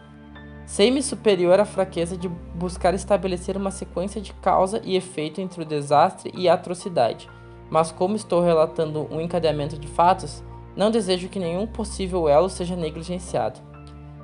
Sei-me 0.65 1.03
superior 1.03 1.59
à 1.59 1.65
fraqueza 1.65 2.17
de 2.17 2.29
buscar 2.29 2.93
estabelecer 2.93 3.57
uma 3.57 3.71
sequência 3.71 4.21
de 4.21 4.33
causa 4.33 4.81
e 4.83 4.95
efeito 4.95 5.41
entre 5.41 5.61
o 5.61 5.65
desastre 5.65 6.31
e 6.33 6.47
a 6.47 6.53
atrocidade, 6.53 7.29
mas 7.69 7.91
como 7.91 8.15
estou 8.15 8.41
relatando 8.41 9.05
um 9.11 9.19
encadeamento 9.19 9.77
de 9.77 9.87
fatos, 9.87 10.41
não 10.77 10.89
desejo 10.89 11.27
que 11.27 11.39
nenhum 11.39 11.67
possível 11.67 12.29
elo 12.29 12.49
seja 12.49 12.75
negligenciado. 12.75 13.59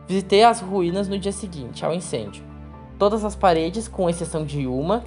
Visitei 0.07 0.43
as 0.43 0.61
ruínas 0.61 1.09
no 1.09 1.19
dia 1.19 1.31
seguinte 1.31 1.85
ao 1.85 1.93
incêndio. 1.93 2.50
Todas 3.01 3.25
as 3.25 3.33
paredes, 3.33 3.87
com 3.87 4.07
exceção 4.07 4.45
de 4.45 4.67
uma, 4.67 5.03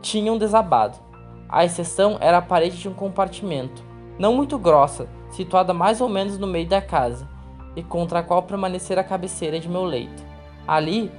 tinham 0.00 0.38
desabado. 0.38 0.96
A 1.48 1.64
exceção 1.64 2.18
era 2.20 2.38
a 2.38 2.40
parede 2.40 2.76
de 2.76 2.88
um 2.88 2.94
compartimento, 2.94 3.82
não 4.16 4.32
muito 4.32 4.56
grossa, 4.56 5.08
situada 5.32 5.74
mais 5.74 6.00
ou 6.00 6.08
menos 6.08 6.38
no 6.38 6.46
meio 6.46 6.68
da 6.68 6.80
casa, 6.80 7.28
e 7.74 7.82
contra 7.82 8.20
a 8.20 8.22
qual 8.22 8.44
permanecera 8.44 9.00
a 9.00 9.04
cabeceira 9.04 9.58
de 9.58 9.68
meu 9.68 9.82
leito. 9.82 10.22
Ali, 10.68 11.10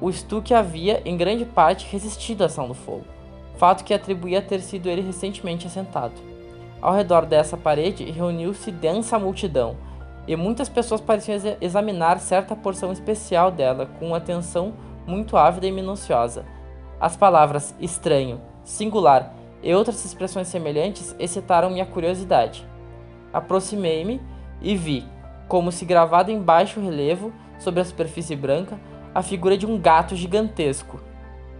o 0.00 0.08
estuque 0.08 0.54
havia, 0.54 1.02
em 1.04 1.18
grande 1.18 1.44
parte, 1.44 1.86
resistido 1.92 2.40
à 2.40 2.46
ação 2.46 2.66
do 2.66 2.72
fogo, 2.72 3.04
fato 3.58 3.84
que 3.84 3.92
atribuía 3.92 4.40
ter 4.40 4.62
sido 4.62 4.88
ele 4.88 5.02
recentemente 5.02 5.66
assentado. 5.66 6.14
Ao 6.80 6.94
redor 6.94 7.26
dessa 7.26 7.58
parede 7.58 8.10
reuniu-se 8.10 8.72
densa 8.72 9.18
multidão, 9.18 9.76
e 10.26 10.34
muitas 10.34 10.70
pessoas 10.70 11.02
pareciam 11.02 11.38
examinar 11.60 12.20
certa 12.20 12.56
porção 12.56 12.90
especial 12.90 13.50
dela 13.50 13.84
com 13.98 14.14
atenção 14.14 14.72
muito 15.06 15.36
ávida 15.36 15.66
e 15.66 15.72
minuciosa. 15.72 16.44
As 17.00 17.16
palavras 17.16 17.74
estranho, 17.80 18.40
singular 18.64 19.34
e 19.62 19.74
outras 19.74 20.04
expressões 20.04 20.48
semelhantes 20.48 21.14
excitaram 21.18 21.70
minha 21.70 21.86
curiosidade. 21.86 22.66
Aproximei-me 23.32 24.20
e 24.60 24.76
vi, 24.76 25.04
como 25.48 25.70
se 25.70 25.84
gravado 25.84 26.30
em 26.30 26.40
baixo 26.40 26.80
relevo, 26.80 27.32
sobre 27.58 27.80
a 27.80 27.84
superfície 27.84 28.36
branca, 28.36 28.78
a 29.14 29.22
figura 29.22 29.56
de 29.56 29.66
um 29.66 29.78
gato 29.78 30.14
gigantesco. 30.14 31.00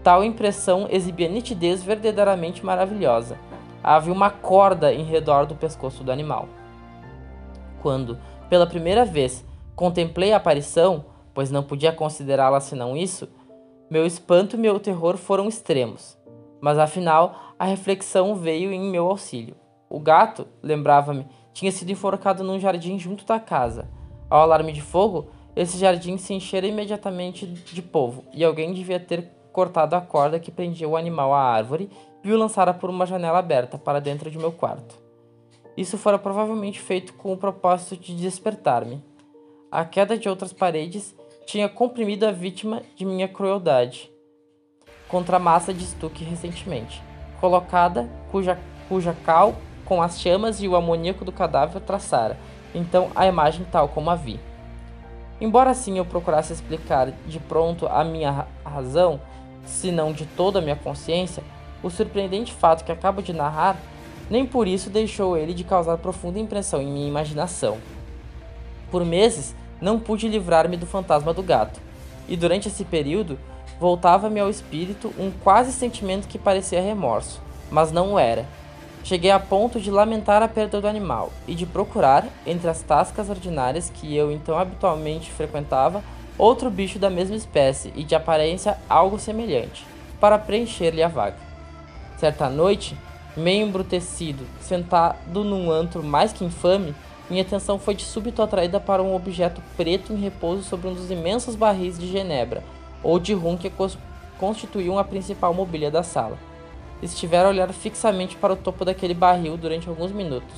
Tal 0.03 0.23
impressão 0.23 0.87
exibia 0.89 1.27
nitidez 1.27 1.83
verdadeiramente 1.83 2.65
maravilhosa. 2.65 3.37
Havia 3.83 4.13
uma 4.13 4.29
corda 4.29 4.93
em 4.93 5.03
redor 5.03 5.45
do 5.45 5.55
pescoço 5.55 6.03
do 6.03 6.11
animal. 6.11 6.47
Quando, 7.81 8.17
pela 8.49 8.67
primeira 8.67 9.05
vez, 9.05 9.45
contemplei 9.75 10.33
a 10.33 10.37
aparição, 10.37 11.05
pois 11.33 11.51
não 11.51 11.63
podia 11.63 11.91
considerá-la 11.91 12.59
senão 12.59 12.95
isso, 12.95 13.27
meu 13.89 14.05
espanto 14.05 14.55
e 14.55 14.59
meu 14.59 14.79
terror 14.79 15.17
foram 15.17 15.47
extremos. 15.47 16.17
Mas 16.59 16.77
afinal, 16.77 17.53
a 17.57 17.65
reflexão 17.65 18.35
veio 18.35 18.71
em 18.71 18.89
meu 18.89 19.07
auxílio. 19.07 19.55
O 19.89 19.99
gato, 19.99 20.47
lembrava-me, 20.61 21.25
tinha 21.53 21.71
sido 21.71 21.91
enforcado 21.91 22.43
num 22.43 22.59
jardim 22.59 22.99
junto 22.99 23.25
da 23.25 23.39
casa. 23.39 23.87
Ao 24.29 24.41
alarme 24.41 24.73
de 24.73 24.81
fogo, 24.81 25.29
esse 25.55 25.77
jardim 25.77 26.17
se 26.17 26.33
enchera 26.33 26.67
imediatamente 26.67 27.47
de 27.47 27.81
povo, 27.81 28.25
e 28.33 28.43
alguém 28.43 28.73
devia 28.73 28.99
ter 28.99 29.31
cortado 29.51 29.95
a 29.95 30.01
corda 30.01 30.39
que 30.39 30.51
prendia 30.51 30.87
o 30.87 30.95
animal 30.95 31.33
à 31.33 31.41
árvore 31.41 31.89
e 32.23 32.31
o 32.31 32.37
lançara 32.37 32.73
por 32.73 32.89
uma 32.89 33.05
janela 33.05 33.39
aberta 33.39 33.77
para 33.77 33.99
dentro 33.99 34.29
de 34.29 34.37
meu 34.37 34.51
quarto. 34.51 35.01
Isso 35.75 35.97
fora 35.97 36.19
provavelmente 36.19 36.79
feito 36.79 37.13
com 37.13 37.31
o 37.31 37.37
propósito 37.37 37.95
de 37.97 38.15
despertar-me. 38.15 39.03
A 39.71 39.85
queda 39.85 40.17
de 40.17 40.27
outras 40.27 40.51
paredes 40.51 41.15
tinha 41.47 41.69
comprimido 41.69 42.25
a 42.25 42.31
vítima 42.31 42.83
de 42.93 43.05
minha 43.05 43.25
crueldade 43.25 44.11
contra 45.07 45.37
a 45.37 45.39
massa 45.39 45.73
de 45.73 45.81
estuque 45.81 46.21
recentemente 46.21 47.01
colocada, 47.39 48.09
cuja, 48.29 48.59
cuja 48.89 49.15
cal 49.25 49.55
com 49.85 50.01
as 50.01 50.19
chamas 50.19 50.61
e 50.61 50.67
o 50.67 50.75
amoníaco 50.75 51.23
do 51.23 51.31
cadáver 51.31 51.81
traçara, 51.81 52.37
então 52.75 53.09
a 53.15 53.25
imagem 53.25 53.65
tal 53.71 53.87
como 53.87 54.09
a 54.09 54.15
vi. 54.15 54.37
Embora 55.39 55.69
assim 55.69 55.97
eu 55.97 56.03
procurasse 56.03 56.51
explicar 56.51 57.13
de 57.25 57.39
pronto 57.39 57.87
a 57.87 58.03
minha 58.03 58.45
razão, 58.65 59.21
se 59.65 59.89
não 59.89 60.11
de 60.11 60.25
toda 60.25 60.59
a 60.59 60.61
minha 60.61 60.75
consciência, 60.75 61.43
o 61.81 61.89
surpreendente 61.89 62.51
fato 62.51 62.83
que 62.83 62.91
acabo 62.91 63.21
de 63.21 63.31
narrar, 63.31 63.77
nem 64.29 64.45
por 64.45 64.67
isso 64.67 64.89
deixou 64.89 65.37
ele 65.37 65.53
de 65.53 65.63
causar 65.63 65.97
profunda 65.99 66.39
impressão 66.39 66.81
em 66.81 66.91
minha 66.91 67.07
imaginação. 67.07 67.77
Por 68.91 69.05
meses, 69.05 69.55
não 69.81 69.99
pude 69.99 70.27
livrar-me 70.27 70.77
do 70.77 70.85
fantasma 70.85 71.33
do 71.33 71.43
gato, 71.43 71.79
e 72.27 72.35
durante 72.35 72.67
esse 72.67 72.83
período 72.83 73.37
voltava-me 73.79 74.39
ao 74.39 74.49
espírito 74.49 75.13
um 75.17 75.31
quase 75.31 75.71
sentimento 75.71 76.27
que 76.27 76.39
parecia 76.39 76.81
remorso, 76.81 77.41
mas 77.71 77.91
não 77.91 78.13
o 78.13 78.19
era. 78.19 78.45
Cheguei 79.03 79.31
a 79.31 79.39
ponto 79.39 79.79
de 79.79 79.89
lamentar 79.89 80.43
a 80.43 80.47
perda 80.47 80.81
do 80.81 80.87
animal 80.87 81.31
e 81.47 81.55
de 81.55 81.65
procurar, 81.65 82.25
entre 82.45 82.69
as 82.69 82.81
tascas 82.81 83.29
ordinárias 83.29 83.89
que 83.89 84.13
eu 84.13 84.31
então 84.31 84.57
habitualmente 84.57 85.31
frequentava, 85.31 86.03
outro 86.37 86.69
bicho 86.69 86.99
da 86.99 87.09
mesma 87.09 87.35
espécie 87.35 87.93
e 87.95 88.03
de 88.03 88.15
aparência 88.15 88.77
algo 88.89 89.17
semelhante, 89.17 89.85
para 90.19 90.37
preencher-lhe 90.37 91.01
a 91.01 91.07
vaga. 91.07 91.37
Certa 92.17 92.49
noite, 92.49 92.97
meio 93.35 93.65
embrutecido, 93.65 94.43
sentado 94.59 95.43
num 95.43 95.71
antro 95.71 96.03
mais 96.03 96.33
que 96.33 96.43
infame, 96.43 96.93
minha 97.29 97.41
atenção 97.41 97.77
foi 97.77 97.93
de 97.93 98.03
súbito 98.03 98.41
atraída 98.41 98.79
para 98.79 99.03
um 99.03 99.13
objeto 99.13 99.61
preto 99.75 100.13
em 100.13 100.17
repouso 100.17 100.63
sobre 100.63 100.87
um 100.87 100.93
dos 100.93 101.11
imensos 101.11 101.55
barris 101.55 101.99
de 101.99 102.07
genebra, 102.07 102.63
ou 103.03 103.19
de 103.19 103.33
rum 103.33 103.57
que 103.57 103.71
constituíam 104.37 104.97
a 104.97 105.03
principal 105.03 105.53
mobília 105.53 105.91
da 105.91 106.03
sala. 106.03 106.37
Estivera 107.01 107.47
a 107.47 107.51
olhar 107.51 107.71
fixamente 107.73 108.35
para 108.37 108.53
o 108.53 108.57
topo 108.57 108.85
daquele 108.85 109.13
barril 109.13 109.57
durante 109.57 109.89
alguns 109.89 110.11
minutos, 110.11 110.55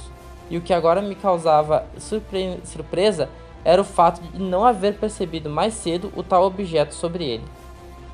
e 0.49 0.57
o 0.57 0.61
que 0.61 0.73
agora 0.73 1.01
me 1.01 1.15
causava 1.15 1.85
surpre 1.97 2.59
surpresa 2.63 3.29
era 3.65 3.81
o 3.81 3.85
fato 3.85 4.21
de 4.21 4.39
não 4.39 4.63
haver 4.63 4.95
percebido 4.95 5.49
mais 5.49 5.73
cedo 5.73 6.13
o 6.15 6.23
tal 6.23 6.45
objeto 6.45 6.93
sobre 6.93 7.25
ele. 7.25 7.43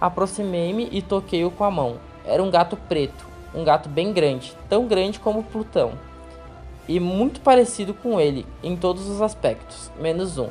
Aproximei-me 0.01 0.89
e 0.91 1.01
toquei-o 1.01 1.51
com 1.51 1.63
a 1.63 1.71
mão. 1.71 1.97
Era 2.25 2.41
um 2.41 2.49
gato 2.49 2.75
preto, 2.75 3.25
um 3.53 3.63
gato 3.63 3.87
bem 3.87 4.11
grande, 4.11 4.53
tão 4.67 4.87
grande 4.87 5.19
como 5.19 5.43
Plutão, 5.43 5.93
e 6.87 6.99
muito 6.99 7.41
parecido 7.41 7.93
com 7.93 8.19
ele 8.19 8.45
em 8.63 8.75
todos 8.75 9.07
os 9.07 9.21
aspectos, 9.21 9.91
menos 9.99 10.37
um. 10.37 10.49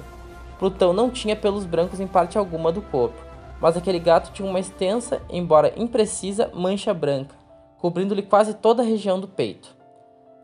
Plutão 0.58 0.92
não 0.92 1.10
tinha 1.10 1.36
pelos 1.36 1.64
brancos 1.64 2.00
em 2.00 2.06
parte 2.06 2.38
alguma 2.38 2.72
do 2.72 2.82
corpo, 2.82 3.20
mas 3.60 3.76
aquele 3.76 3.98
gato 3.98 4.32
tinha 4.32 4.48
uma 4.48 4.60
extensa, 4.60 5.22
embora 5.30 5.72
imprecisa, 5.76 6.50
mancha 6.54 6.92
branca, 6.92 7.34
cobrindo-lhe 7.78 8.22
quase 8.22 8.54
toda 8.54 8.82
a 8.82 8.86
região 8.86 9.18
do 9.18 9.28
peito. 9.28 9.74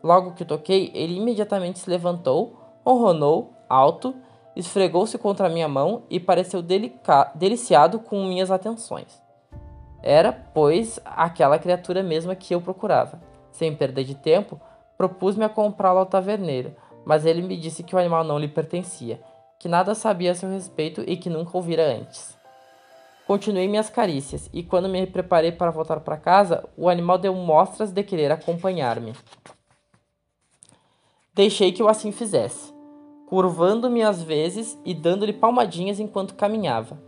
Logo 0.03 0.31
que 0.31 0.45
toquei, 0.45 0.91
ele 0.93 1.17
imediatamente 1.17 1.79
se 1.79 1.89
levantou, 1.89 2.55
ronronou, 2.85 3.53
alto, 3.69 4.15
esfregou-se 4.55 5.17
contra 5.17 5.49
minha 5.49 5.67
mão 5.67 6.03
e 6.09 6.19
pareceu 6.19 6.61
deliciado 7.35 7.99
com 7.99 8.25
minhas 8.25 8.51
atenções. 8.51 9.21
Era, 10.03 10.31
pois, 10.31 10.99
aquela 11.05 11.59
criatura 11.59 12.01
mesma 12.01 12.35
que 12.35 12.53
eu 12.53 12.61
procurava. 12.61 13.21
Sem 13.51 13.75
perda 13.75 14.03
de 14.03 14.15
tempo, 14.15 14.59
propus-me 15.01 15.43
a 15.43 15.49
comprá-lo 15.49 15.97
ao 15.97 16.05
taverneiro, 16.05 16.75
mas 17.03 17.25
ele 17.25 17.41
me 17.41 17.57
disse 17.57 17.81
que 17.81 17.95
o 17.95 17.97
animal 17.97 18.23
não 18.23 18.37
lhe 18.37 18.47
pertencia, 18.47 19.19
que 19.59 19.67
nada 19.67 19.95
sabia 19.95 20.29
a 20.29 20.35
seu 20.35 20.47
respeito 20.47 21.03
e 21.07 21.17
que 21.17 21.27
nunca 21.27 21.57
ouvira 21.57 21.83
antes. 21.83 22.37
Continuei 23.25 23.67
minhas 23.67 23.89
carícias, 23.89 24.47
e 24.53 24.61
quando 24.61 24.87
me 24.87 25.07
preparei 25.07 25.51
para 25.51 25.71
voltar 25.71 26.01
para 26.01 26.17
casa, 26.17 26.69
o 26.77 26.87
animal 26.87 27.17
deu 27.17 27.33
mostras 27.33 27.91
de 27.91 28.03
querer 28.03 28.31
acompanhar-me. 28.31 29.15
Deixei 31.33 31.71
que 31.71 31.81
o 31.81 31.87
assim 31.87 32.11
fizesse, 32.11 32.71
curvando-me 33.27 34.03
às 34.03 34.21
vezes 34.21 34.77
e 34.85 34.93
dando-lhe 34.93 35.33
palmadinhas 35.33 35.99
enquanto 35.99 36.35
caminhava. 36.35 37.01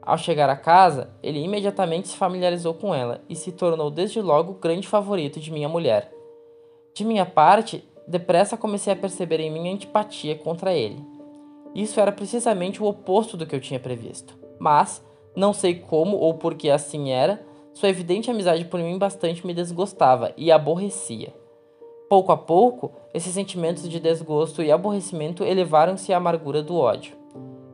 Ao 0.00 0.16
chegar 0.16 0.48
à 0.48 0.56
casa, 0.56 1.10
ele 1.20 1.40
imediatamente 1.40 2.06
se 2.06 2.16
familiarizou 2.16 2.74
com 2.74 2.94
ela 2.94 3.24
e 3.28 3.34
se 3.34 3.50
tornou 3.50 3.90
desde 3.90 4.22
logo 4.22 4.52
grande 4.52 4.86
favorito 4.86 5.40
de 5.40 5.50
minha 5.50 5.68
mulher. 5.68 6.19
De 7.00 7.04
minha 7.06 7.24
parte, 7.24 7.82
depressa 8.06 8.58
comecei 8.58 8.92
a 8.92 8.96
perceber 8.96 9.40
em 9.40 9.50
mim 9.50 9.72
antipatia 9.72 10.36
contra 10.36 10.74
ele. 10.74 11.02
Isso 11.74 11.98
era 11.98 12.12
precisamente 12.12 12.82
o 12.82 12.86
oposto 12.86 13.38
do 13.38 13.46
que 13.46 13.56
eu 13.56 13.60
tinha 13.60 13.80
previsto, 13.80 14.36
mas 14.58 15.02
não 15.34 15.54
sei 15.54 15.76
como 15.76 16.18
ou 16.18 16.34
por 16.34 16.54
que 16.56 16.68
assim 16.68 17.10
era, 17.10 17.42
sua 17.72 17.88
evidente 17.88 18.30
amizade 18.30 18.66
por 18.66 18.78
mim 18.80 18.98
bastante 18.98 19.46
me 19.46 19.54
desgostava 19.54 20.34
e 20.36 20.52
aborrecia. 20.52 21.32
Pouco 22.06 22.32
a 22.32 22.36
pouco, 22.36 22.92
esses 23.14 23.32
sentimentos 23.32 23.88
de 23.88 23.98
desgosto 23.98 24.62
e 24.62 24.70
aborrecimento 24.70 25.42
elevaram-se 25.42 26.12
à 26.12 26.18
amargura 26.18 26.62
do 26.62 26.76
ódio. 26.76 27.16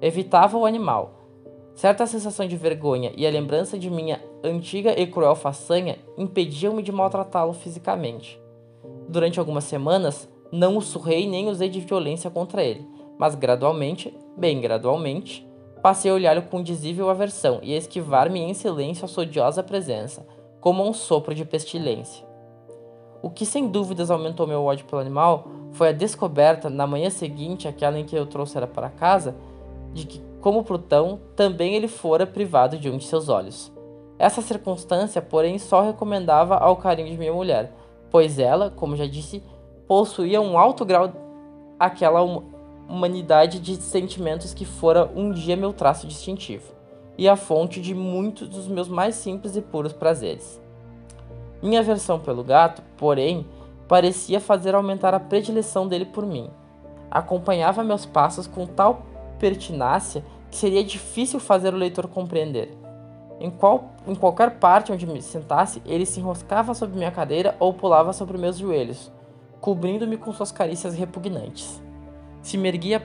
Evitava 0.00 0.56
o 0.56 0.64
animal. 0.64 1.14
Certa 1.75 2.06
sensação 2.06 2.47
de 2.47 2.56
vergonha 2.56 3.12
e 3.16 3.26
a 3.26 3.30
lembrança 3.30 3.76
de 3.76 3.90
minha 3.90 4.23
antiga 4.45 4.97
e 4.97 5.04
cruel 5.04 5.35
façanha 5.35 5.99
impediam-me 6.16 6.80
de 6.80 6.92
maltratá-lo 6.92 7.54
fisicamente. 7.54 8.40
Durante 9.08 9.38
algumas 9.38 9.64
semanas, 9.64 10.28
não 10.50 10.76
o 10.76 10.82
surrei 10.82 11.28
nem 11.28 11.48
usei 11.48 11.68
de 11.68 11.80
violência 11.80 12.30
contra 12.30 12.62
ele, 12.62 12.86
mas 13.18 13.34
gradualmente, 13.34 14.14
bem 14.36 14.60
gradualmente, 14.60 15.46
Passei 15.86 16.10
a 16.10 16.14
olhá-lo 16.14 16.42
com 16.42 16.60
dizível 16.60 17.08
aversão 17.08 17.60
e 17.62 17.72
a 17.72 17.76
esquivar-me 17.76 18.40
em 18.40 18.52
silêncio 18.54 19.04
a 19.04 19.08
sua 19.08 19.22
odiosa 19.22 19.62
presença, 19.62 20.26
como 20.60 20.84
um 20.84 20.92
sopro 20.92 21.32
de 21.32 21.44
pestilência. 21.44 22.26
O 23.22 23.30
que 23.30 23.46
sem 23.46 23.68
dúvidas 23.68 24.10
aumentou 24.10 24.48
meu 24.48 24.64
ódio 24.64 24.84
pelo 24.86 25.00
animal 25.00 25.46
foi 25.70 25.90
a 25.90 25.92
descoberta, 25.92 26.68
na 26.68 26.88
manhã 26.88 27.08
seguinte 27.08 27.68
àquela 27.68 28.00
em 28.00 28.04
que 28.04 28.16
eu 28.16 28.26
trouxera 28.26 28.66
para 28.66 28.90
casa, 28.90 29.36
de 29.92 30.06
que, 30.06 30.20
como 30.40 30.64
Plutão, 30.64 31.20
também 31.36 31.75
ele 31.75 31.86
fora 31.86 32.26
privado 32.26 32.76
de 32.76 32.90
um 32.90 32.96
de 32.96 33.04
seus 33.04 33.28
olhos. 33.28 33.72
Essa 34.18 34.42
circunstância, 34.42 35.22
porém, 35.22 35.56
só 35.56 35.82
recomendava 35.82 36.56
ao 36.56 36.75
carinho 36.76 37.10
de 37.10 37.16
minha 37.16 37.32
mulher, 37.32 37.72
pois 38.10 38.38
ela, 38.38 38.70
como 38.70 38.96
já 38.96 39.06
disse, 39.06 39.42
possuía 39.86 40.40
um 40.40 40.58
alto 40.58 40.84
grau 40.84 41.12
aquela 41.78 42.22
humanidade 42.88 43.60
de 43.60 43.76
sentimentos 43.76 44.54
que 44.54 44.64
fora 44.64 45.10
um 45.14 45.30
dia 45.30 45.56
meu 45.56 45.72
traço 45.72 46.06
distintivo 46.06 46.75
e 47.18 47.28
a 47.28 47.36
fonte 47.36 47.80
de 47.80 47.94
muitos 47.94 48.48
dos 48.48 48.68
meus 48.68 48.88
mais 48.88 49.14
simples 49.14 49.56
e 49.56 49.62
puros 49.62 49.92
prazeres. 49.92 50.60
Minha 51.62 51.80
aversão 51.80 52.18
pelo 52.18 52.44
gato, 52.44 52.82
porém, 52.96 53.46
parecia 53.88 54.40
fazer 54.40 54.75
aumentar 54.75 55.14
a 55.14 55.20
predileção 55.20 55.88
dele 55.88 56.04
por 56.04 56.26
mim. 56.26 56.50
Acompanhava 57.10 57.82
meus 57.82 58.04
passos 58.04 58.46
com 58.46 58.66
tal 58.66 59.02
pertinácia 59.38 60.25
que 60.50 60.56
seria 60.56 60.84
difícil 60.84 61.40
fazer 61.40 61.72
o 61.72 61.78
leitor 61.78 62.06
compreender. 62.08 62.76
Em, 63.38 63.50
qual, 63.50 63.93
em 64.07 64.14
qualquer 64.14 64.59
parte 64.59 64.93
onde 64.93 65.07
me 65.07 65.21
sentasse, 65.21 65.83
ele 65.85 66.07
se 66.07 66.21
enroscava 66.21 66.75
sobre 66.75 66.97
minha 66.97 67.11
cadeira 67.11 67.55
ou 67.59 67.75
pulava 67.75 68.12
sobre 68.12 68.38
meus 68.38 68.57
joelhos, 68.57 69.12
cobrindo-me 69.61 70.16
com 70.16 70.33
suas 70.33 70.50
carícias 70.50 70.95
repugnantes. 70.95 71.83
Se 72.40 72.57
me 72.57 72.69
erguia 72.69 73.02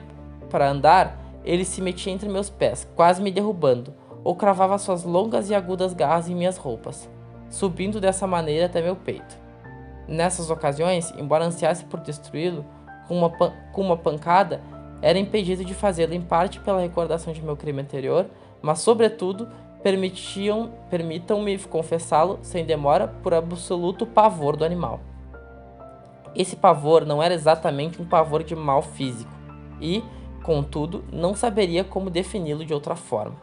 para 0.48 0.70
andar, 0.70 1.18
ele 1.44 1.64
se 1.64 1.82
metia 1.82 2.12
entre 2.12 2.28
meus 2.28 2.48
pés, 2.48 2.88
quase 2.94 3.20
me 3.20 3.30
derrubando, 3.30 3.92
ou 4.24 4.36
cravava 4.36 4.78
suas 4.78 5.04
longas 5.04 5.50
e 5.50 5.54
agudas 5.54 5.92
garras 5.92 6.28
em 6.28 6.34
minhas 6.34 6.56
roupas, 6.56 7.10
subindo 7.50 8.00
dessa 8.00 8.26
maneira 8.26 8.66
até 8.66 8.80
meu 8.80 8.96
peito. 8.96 9.36
Nessas 10.06 10.50
ocasiões, 10.50 11.12
embora 11.16 11.44
ansiasse 11.44 11.84
por 11.84 12.00
destruí-lo 12.00 12.64
com 13.08 13.18
uma, 13.18 13.30
com 13.30 13.80
uma 13.80 13.96
pancada, 13.96 14.60
era 15.00 15.18
impedido 15.18 15.64
de 15.64 15.74
fazê-lo 15.74 16.14
em 16.14 16.20
parte 16.20 16.60
pela 16.60 16.80
recordação 16.80 17.32
de 17.32 17.42
meu 17.42 17.56
crime 17.56 17.82
anterior, 17.82 18.26
mas 18.60 18.78
sobretudo 18.80 19.48
permitam-me 19.82 21.58
confessá-lo 21.58 22.38
sem 22.42 22.64
demora 22.64 23.08
por 23.08 23.34
absoluto 23.34 24.06
pavor 24.06 24.56
do 24.56 24.64
animal. 24.64 25.00
Esse 26.34 26.56
pavor 26.56 27.04
não 27.04 27.22
era 27.22 27.34
exatamente 27.34 28.00
um 28.00 28.06
pavor 28.06 28.42
de 28.42 28.56
mal 28.56 28.80
físico 28.80 29.32
e, 29.80 30.02
contudo, 30.42 31.04
não 31.12 31.34
saberia 31.34 31.84
como 31.84 32.08
defini-lo 32.08 32.64
de 32.64 32.72
outra 32.72 32.96
forma. 32.96 33.36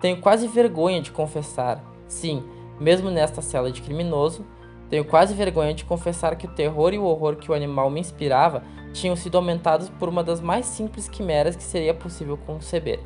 Tenho 0.00 0.20
quase 0.20 0.46
vergonha 0.46 1.00
de 1.00 1.10
confessar, 1.10 1.82
sim, 2.06 2.44
mesmo 2.78 3.10
nesta 3.10 3.42
cela 3.42 3.72
de 3.72 3.82
criminoso, 3.82 4.44
tenho 4.90 5.04
quase 5.04 5.32
vergonha 5.32 5.72
de 5.72 5.84
confessar 5.84 6.36
que 6.36 6.46
o 6.46 6.50
terror 6.50 6.92
e 6.92 6.98
o 6.98 7.04
horror 7.04 7.36
que 7.36 7.50
o 7.50 7.54
animal 7.54 7.88
me 7.88 7.98
inspirava 7.98 8.62
tinham 8.92 9.16
sido 9.16 9.38
aumentados 9.38 9.88
por 9.88 10.08
uma 10.08 10.22
das 10.22 10.40
mais 10.40 10.66
simples 10.66 11.08
quimeras 11.08 11.56
que 11.56 11.62
seria 11.62 11.94
possível 11.94 12.36
conceber. 12.36 13.00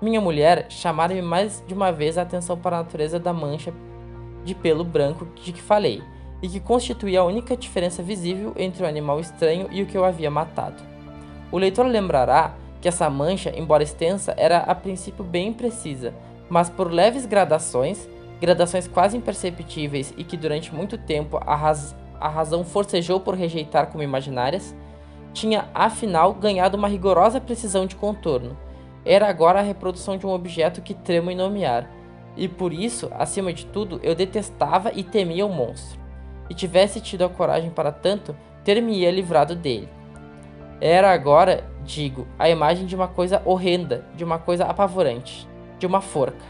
Minha 0.00 0.20
mulher 0.20 0.66
chamara-me 0.68 1.22
mais 1.22 1.64
de 1.66 1.72
uma 1.72 1.90
vez 1.90 2.18
a 2.18 2.22
atenção 2.22 2.56
para 2.58 2.76
a 2.76 2.82
natureza 2.82 3.18
da 3.18 3.32
mancha 3.32 3.72
de 4.44 4.54
pelo 4.54 4.84
branco 4.84 5.26
de 5.42 5.52
que 5.52 5.62
falei, 5.62 6.02
e 6.42 6.48
que 6.48 6.60
constituía 6.60 7.20
a 7.20 7.24
única 7.24 7.56
diferença 7.56 8.02
visível 8.02 8.52
entre 8.56 8.82
o 8.82 8.86
animal 8.86 9.18
estranho 9.20 9.68
e 9.70 9.82
o 9.82 9.86
que 9.86 9.96
eu 9.96 10.04
havia 10.04 10.30
matado. 10.30 10.82
O 11.50 11.58
leitor 11.58 11.86
lembrará 11.86 12.54
que 12.80 12.88
essa 12.88 13.08
mancha, 13.08 13.52
embora 13.56 13.82
extensa, 13.82 14.34
era 14.36 14.58
a 14.58 14.74
princípio 14.74 15.24
bem 15.24 15.48
imprecisa, 15.48 16.14
mas 16.48 16.68
por 16.68 16.92
leves 16.92 17.26
gradações, 17.26 18.08
gradações 18.40 18.86
quase 18.86 19.16
imperceptíveis 19.16 20.12
e 20.16 20.24
que 20.24 20.36
durante 20.36 20.74
muito 20.74 20.98
tempo 20.98 21.40
a, 21.44 21.56
raz 21.56 21.96
a 22.20 22.28
razão 22.28 22.64
forcejou 22.64 23.20
por 23.20 23.34
rejeitar 23.34 23.86
como 23.86 24.02
imaginárias, 24.02 24.74
tinha 25.32 25.68
afinal 25.74 26.32
ganhado 26.32 26.76
uma 26.76 26.88
rigorosa 26.88 27.40
precisão 27.40 27.86
de 27.86 27.96
contorno, 27.96 28.56
era 29.06 29.28
agora 29.28 29.60
a 29.60 29.62
reprodução 29.62 30.18
de 30.18 30.26
um 30.26 30.30
objeto 30.30 30.82
que 30.82 30.92
tremo 30.92 31.30
em 31.30 31.36
nomear, 31.36 31.88
e 32.36 32.48
por 32.48 32.72
isso, 32.72 33.08
acima 33.14 33.52
de 33.52 33.64
tudo, 33.66 34.00
eu 34.02 34.16
detestava 34.16 34.90
e 34.92 35.04
temia 35.04 35.46
o 35.46 35.48
monstro. 35.48 35.98
E 36.50 36.54
tivesse 36.54 37.00
tido 37.00 37.24
a 37.24 37.28
coragem 37.28 37.70
para 37.70 37.92
tanto, 37.92 38.36
ter-me-ia 38.64 39.10
livrado 39.10 39.54
dele. 39.54 39.88
Era 40.80 41.12
agora, 41.12 41.64
digo, 41.84 42.26
a 42.36 42.50
imagem 42.50 42.84
de 42.84 42.96
uma 42.96 43.06
coisa 43.06 43.40
horrenda, 43.44 44.04
de 44.14 44.24
uma 44.24 44.38
coisa 44.38 44.64
apavorante, 44.64 45.48
de 45.78 45.86
uma 45.86 46.00
forca. 46.00 46.44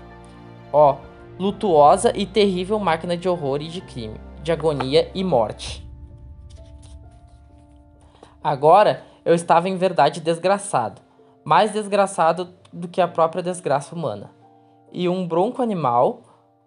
Ó, 0.72 0.94
oh, 0.94 1.42
lutuosa 1.42 2.10
e 2.16 2.26
terrível 2.26 2.78
máquina 2.78 3.16
de 3.16 3.28
horror 3.28 3.60
e 3.60 3.68
de 3.68 3.82
crime, 3.82 4.18
de 4.42 4.50
agonia 4.50 5.10
e 5.14 5.22
morte. 5.22 5.86
Agora 8.42 9.04
eu 9.24 9.34
estava 9.34 9.68
em 9.68 9.76
verdade 9.76 10.20
desgraçado 10.20 11.05
mais 11.46 11.72
desgraçado 11.72 12.54
do 12.72 12.88
que 12.88 13.00
a 13.00 13.06
própria 13.06 13.40
desgraça 13.40 13.94
humana. 13.94 14.32
E 14.92 15.08
um 15.08 15.24
bronco 15.24 15.62
animal, 15.62 16.22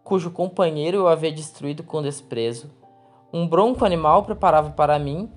cujo 0.05 0.31
companheiro 0.31 0.99
eu 0.99 1.07
havia 1.09 1.33
destruído 1.33 1.83
com 1.83 2.01
desprezo, 2.01 2.71
um 3.33 3.45
bronco 3.45 3.83
animal 3.83 4.23
preparava 4.23 4.69
para 4.69 4.97
mim, 4.97 5.29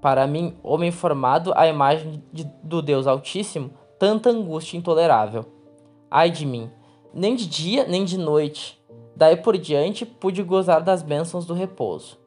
para 0.00 0.24
mim, 0.28 0.56
homem 0.62 0.92
formado 0.92 1.52
à 1.56 1.66
imagem 1.66 2.22
de, 2.32 2.44
do 2.62 2.80
Deus 2.80 3.08
Altíssimo, 3.08 3.72
tanta 3.98 4.30
angústia 4.30 4.76
intolerável. 4.78 5.44
Ai 6.08 6.30
de 6.30 6.46
mim, 6.46 6.70
nem 7.12 7.34
de 7.34 7.44
dia 7.44 7.88
nem 7.88 8.04
de 8.04 8.16
noite. 8.16 8.80
Daí 9.16 9.36
por 9.36 9.58
diante 9.58 10.06
pude 10.06 10.44
gozar 10.44 10.80
das 10.80 11.02
bênçãos 11.02 11.44
do 11.44 11.54
repouso. 11.54 12.18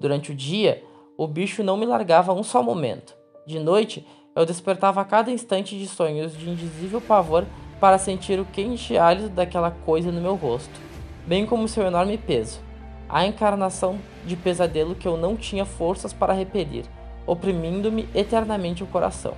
Durante 0.00 0.32
o 0.32 0.34
dia, 0.34 0.82
o 1.18 1.26
bicho 1.26 1.62
não 1.62 1.76
me 1.76 1.84
largava 1.84 2.32
um 2.32 2.42
só 2.42 2.62
momento. 2.62 3.14
De 3.46 3.58
noite, 3.58 4.06
eu 4.36 4.44
despertava 4.44 5.00
a 5.00 5.04
cada 5.04 5.30
instante 5.30 5.78
de 5.78 5.88
sonhos 5.88 6.36
de 6.36 6.50
indizível 6.50 7.00
pavor 7.00 7.46
para 7.80 7.96
sentir 7.96 8.38
o 8.38 8.44
quente 8.44 8.96
hálito 8.96 9.30
daquela 9.30 9.70
coisa 9.70 10.12
no 10.12 10.20
meu 10.20 10.34
rosto, 10.34 10.78
bem 11.26 11.46
como 11.46 11.66
seu 11.66 11.86
enorme 11.86 12.18
peso, 12.18 12.60
a 13.08 13.26
encarnação 13.26 13.98
de 14.26 14.36
pesadelo 14.36 14.94
que 14.94 15.08
eu 15.08 15.16
não 15.16 15.36
tinha 15.36 15.64
forças 15.64 16.12
para 16.12 16.34
repelir, 16.34 16.84
oprimindo-me 17.26 18.06
eternamente 18.14 18.84
o 18.84 18.86
coração. 18.86 19.32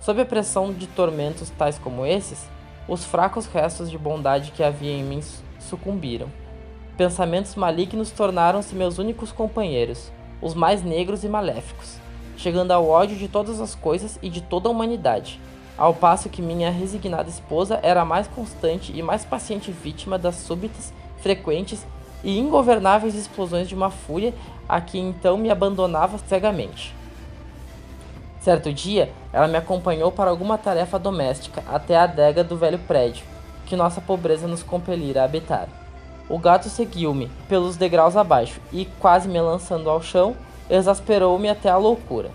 Sob 0.00 0.20
a 0.20 0.26
pressão 0.26 0.70
de 0.70 0.86
tormentos 0.86 1.48
tais 1.50 1.78
como 1.78 2.04
esses, 2.04 2.46
os 2.86 3.04
fracos 3.04 3.46
restos 3.46 3.90
de 3.90 3.96
bondade 3.96 4.50
que 4.50 4.62
havia 4.62 4.92
em 4.92 5.02
mim 5.02 5.20
sucumbiram. 5.58 6.28
Pensamentos 6.98 7.54
malignos 7.54 8.10
tornaram-se 8.10 8.74
meus 8.74 8.98
únicos 8.98 9.32
companheiros, 9.32 10.12
os 10.42 10.54
mais 10.54 10.82
negros 10.82 11.24
e 11.24 11.28
maléficos 11.28 12.01
chegando 12.42 12.72
ao 12.72 12.88
ódio 12.88 13.16
de 13.16 13.28
todas 13.28 13.60
as 13.60 13.76
coisas 13.76 14.18
e 14.20 14.28
de 14.28 14.40
toda 14.40 14.68
a 14.68 14.70
humanidade, 14.72 15.40
ao 15.78 15.94
passo 15.94 16.28
que 16.28 16.42
minha 16.42 16.70
resignada 16.70 17.30
esposa 17.30 17.78
era 17.82 18.02
a 18.02 18.04
mais 18.04 18.26
constante 18.26 18.92
e 18.92 19.00
mais 19.00 19.24
paciente 19.24 19.70
vítima 19.70 20.18
das 20.18 20.34
súbitas, 20.34 20.92
frequentes 21.18 21.86
e 22.24 22.36
ingovernáveis 22.36 23.14
explosões 23.14 23.68
de 23.68 23.76
uma 23.76 23.90
fúria 23.90 24.34
a 24.68 24.80
que 24.80 24.98
então 24.98 25.36
me 25.36 25.50
abandonava 25.50 26.18
cegamente. 26.18 26.92
Certo 28.40 28.72
dia, 28.72 29.12
ela 29.32 29.46
me 29.46 29.56
acompanhou 29.56 30.10
para 30.10 30.28
alguma 30.28 30.58
tarefa 30.58 30.98
doméstica 30.98 31.62
até 31.68 31.96
a 31.96 32.02
adega 32.02 32.42
do 32.42 32.56
velho 32.56 32.78
prédio, 32.80 33.24
que 33.66 33.76
nossa 33.76 34.00
pobreza 34.00 34.48
nos 34.48 34.64
compelira 34.64 35.22
a 35.22 35.24
habitar. 35.24 35.68
O 36.28 36.38
gato 36.38 36.68
seguiu-me 36.68 37.30
pelos 37.48 37.76
degraus 37.76 38.16
abaixo 38.16 38.60
e, 38.72 38.84
quase 38.98 39.28
me 39.28 39.40
lançando 39.40 39.88
ao 39.88 40.02
chão, 40.02 40.34
exasperou-me 40.68 41.48
até 41.48 41.70
a 41.70 41.76
loucura. 41.76 42.30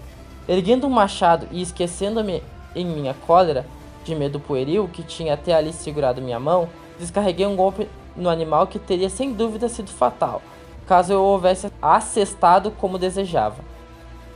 Erguendo 0.47 0.87
um 0.87 0.89
machado 0.89 1.47
e 1.51 1.61
esquecendo-me 1.61 2.43
em 2.75 2.85
minha 2.85 3.13
cólera, 3.13 3.65
de 4.03 4.15
medo 4.15 4.39
pueril 4.39 4.87
que 4.87 5.03
tinha 5.03 5.33
até 5.33 5.53
ali 5.53 5.73
segurado 5.73 6.21
minha 6.21 6.39
mão, 6.39 6.69
descarreguei 6.97 7.45
um 7.45 7.55
golpe 7.55 7.87
no 8.15 8.29
animal 8.29 8.65
que 8.67 8.79
teria 8.79 9.09
sem 9.09 9.33
dúvida 9.33 9.69
sido 9.69 9.89
fatal, 9.89 10.41
caso 10.87 11.13
eu 11.13 11.21
houvesse 11.21 11.71
assestado 11.81 12.71
como 12.71 12.97
desejava. 12.97 13.63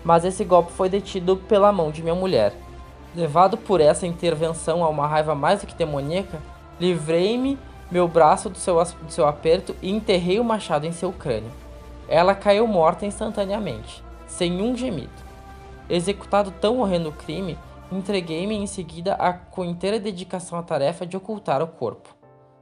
Mas 0.03 0.25
esse 0.25 0.43
golpe 0.43 0.71
foi 0.71 0.89
detido 0.89 1.37
pela 1.37 1.71
mão 1.71 1.91
de 1.91 2.01
minha 2.01 2.15
mulher. 2.15 2.53
Levado 3.15 3.57
por 3.57 3.81
essa 3.81 4.07
intervenção 4.07 4.83
a 4.83 4.89
uma 4.89 5.07
raiva 5.07 5.35
mais 5.35 5.61
do 5.61 5.67
que 5.67 5.75
demoníaca, 5.75 6.39
livrei-me 6.79 7.57
meu 7.89 8.07
braço 8.07 8.49
do 8.49 8.57
seu, 8.57 8.81
do 8.83 9.11
seu 9.11 9.27
aperto 9.27 9.75
e 9.81 9.91
enterrei 9.91 10.39
o 10.39 10.43
machado 10.43 10.87
em 10.87 10.91
seu 10.91 11.11
crânio. 11.11 11.51
Ela 12.11 12.35
caiu 12.35 12.67
morta 12.67 13.05
instantaneamente, 13.05 14.03
sem 14.27 14.61
um 14.61 14.75
gemido. 14.75 15.13
Executado 15.89 16.51
tão 16.51 16.81
horrendo 16.81 17.13
crime, 17.13 17.57
entreguei-me 17.89 18.53
em 18.53 18.67
seguida 18.67 19.13
a, 19.13 19.31
com 19.31 19.63
inteira 19.63 19.97
dedicação 19.97 20.59
à 20.59 20.61
tarefa 20.61 21.05
de 21.07 21.15
ocultar 21.15 21.63
o 21.63 21.67
corpo. 21.67 22.13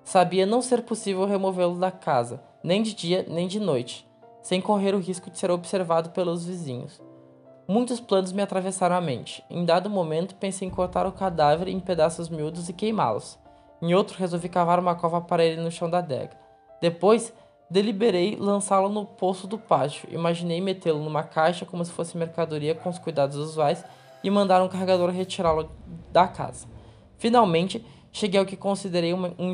Sabia 0.04 0.46
não 0.46 0.62
ser 0.62 0.84
possível 0.84 1.26
removê-lo 1.26 1.80
da 1.80 1.90
casa, 1.90 2.44
nem 2.64 2.84
de 2.84 2.94
dia 2.94 3.26
nem 3.28 3.48
de 3.48 3.60
noite, 3.60 4.08
sem 4.44 4.62
correr 4.62 4.94
o 4.94 5.00
risco 5.00 5.32
de 5.32 5.40
ser 5.40 5.50
observado 5.50 6.12
pelos 6.12 6.46
vizinhos. 6.46 7.02
Muitos 7.68 8.00
planos 8.00 8.32
me 8.32 8.44
atravessaram 8.44 8.96
a 8.96 9.02
mente. 9.02 9.44
Em 9.50 9.66
dado 9.66 9.90
momento, 9.90 10.36
pensei 10.36 10.68
em 10.68 10.72
cortar 10.72 11.08
o 11.08 11.12
cadáver 11.12 11.70
em 11.70 11.80
pedaços 11.80 12.30
miúdos 12.30 12.70
e 12.70 12.74
queimá-los. 12.74 13.40
Em 13.82 13.96
outro, 13.96 14.16
resolvi 14.16 14.48
cavar 14.48 14.80
uma 14.80 14.94
cova 14.94 15.20
para 15.22 15.44
ele 15.44 15.60
no 15.60 15.72
chão 15.72 15.90
da 15.90 15.98
adega. 15.98 16.38
Depois, 16.80 17.34
Deliberei 17.70 18.36
lançá-lo 18.36 18.90
no 18.90 19.06
poço 19.06 19.46
do 19.46 19.58
pátio. 19.58 20.10
Imaginei 20.12 20.60
metê-lo 20.60 21.04
numa 21.04 21.24
caixa 21.24 21.66
como 21.66 21.86
se 21.86 21.92
fosse 21.92 22.18
mercadoria 22.18 22.74
com 22.74 22.90
os 22.90 22.98
cuidados 22.98 23.38
usuais 23.38 23.86
e 24.24 24.30
mandar 24.30 24.62
um 24.64 24.68
carregador 24.68 25.10
retirá-lo 25.12 25.70
da 26.12 26.28
casa. 26.28 26.68
Finalmente, 27.18 27.86
cheguei 28.12 28.40
ao 28.40 28.46
que 28.46 28.58
considerei 28.58 29.14
uma, 29.14 29.34
um 29.38 29.54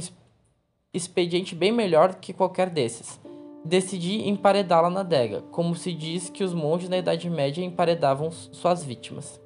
expediente 0.93 1.53
bem 1.53 1.71
melhor 1.71 2.15
que 2.15 2.33
qualquer 2.33 2.69
desses. 2.69 3.19
Decidi 3.65 4.29
emparedá-la 4.29 4.89
na 4.89 5.01
adega, 5.01 5.41
como 5.51 5.75
se 5.75 5.91
diz 5.91 6.29
que 6.29 6.43
os 6.43 6.53
monges 6.53 6.87
na 6.87 6.99
Idade 6.99 7.29
Média 7.29 7.65
emparedavam 7.65 8.31
suas 8.31 8.83
vítimas. 8.83 9.41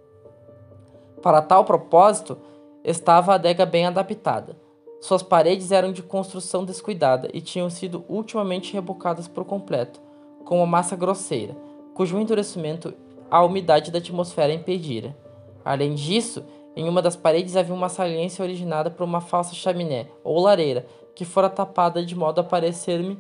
Para 1.22 1.42
tal 1.42 1.66
propósito, 1.66 2.38
estava 2.84 3.32
a 3.32 3.36
adega 3.36 3.66
bem 3.66 3.86
adaptada. 3.86 4.56
Suas 5.02 5.24
paredes 5.24 5.72
eram 5.72 5.94
de 5.94 6.04
construção 6.04 6.66
descuidada 6.66 7.30
e 7.34 7.40
tinham 7.40 7.70
sido 7.70 8.04
ultimamente 8.10 8.74
rebocadas 8.74 9.30
por 9.30 9.46
completo, 9.46 10.02
com 10.44 10.58
uma 10.58 10.66
massa 10.66 10.96
grosseira, 10.96 11.56
cujo 11.94 12.20
endurecimento 12.20 12.94
a 13.32 13.44
umidade 13.44 13.92
da 13.92 14.00
atmosfera 14.00 14.54
impedira. 14.54 15.16
Além 15.64 15.96
disso, 15.96 16.44
em 16.76 16.90
uma 16.90 17.02
das 17.02 17.16
paredes 17.16 17.56
havia 17.56 17.74
uma 17.74 17.88
saliência 17.88 18.44
originada 18.44 18.92
por 18.92 19.04
uma 19.04 19.22
falsa 19.22 19.56
chaminé 19.56 20.08
ou 20.24 20.40
lareira 20.40 20.86
que 21.16 21.24
fora 21.24 21.50
tapada 21.50 22.06
de 22.06 22.16
modo 22.16 22.42
a 22.42 22.44
parecer-me 22.44 23.18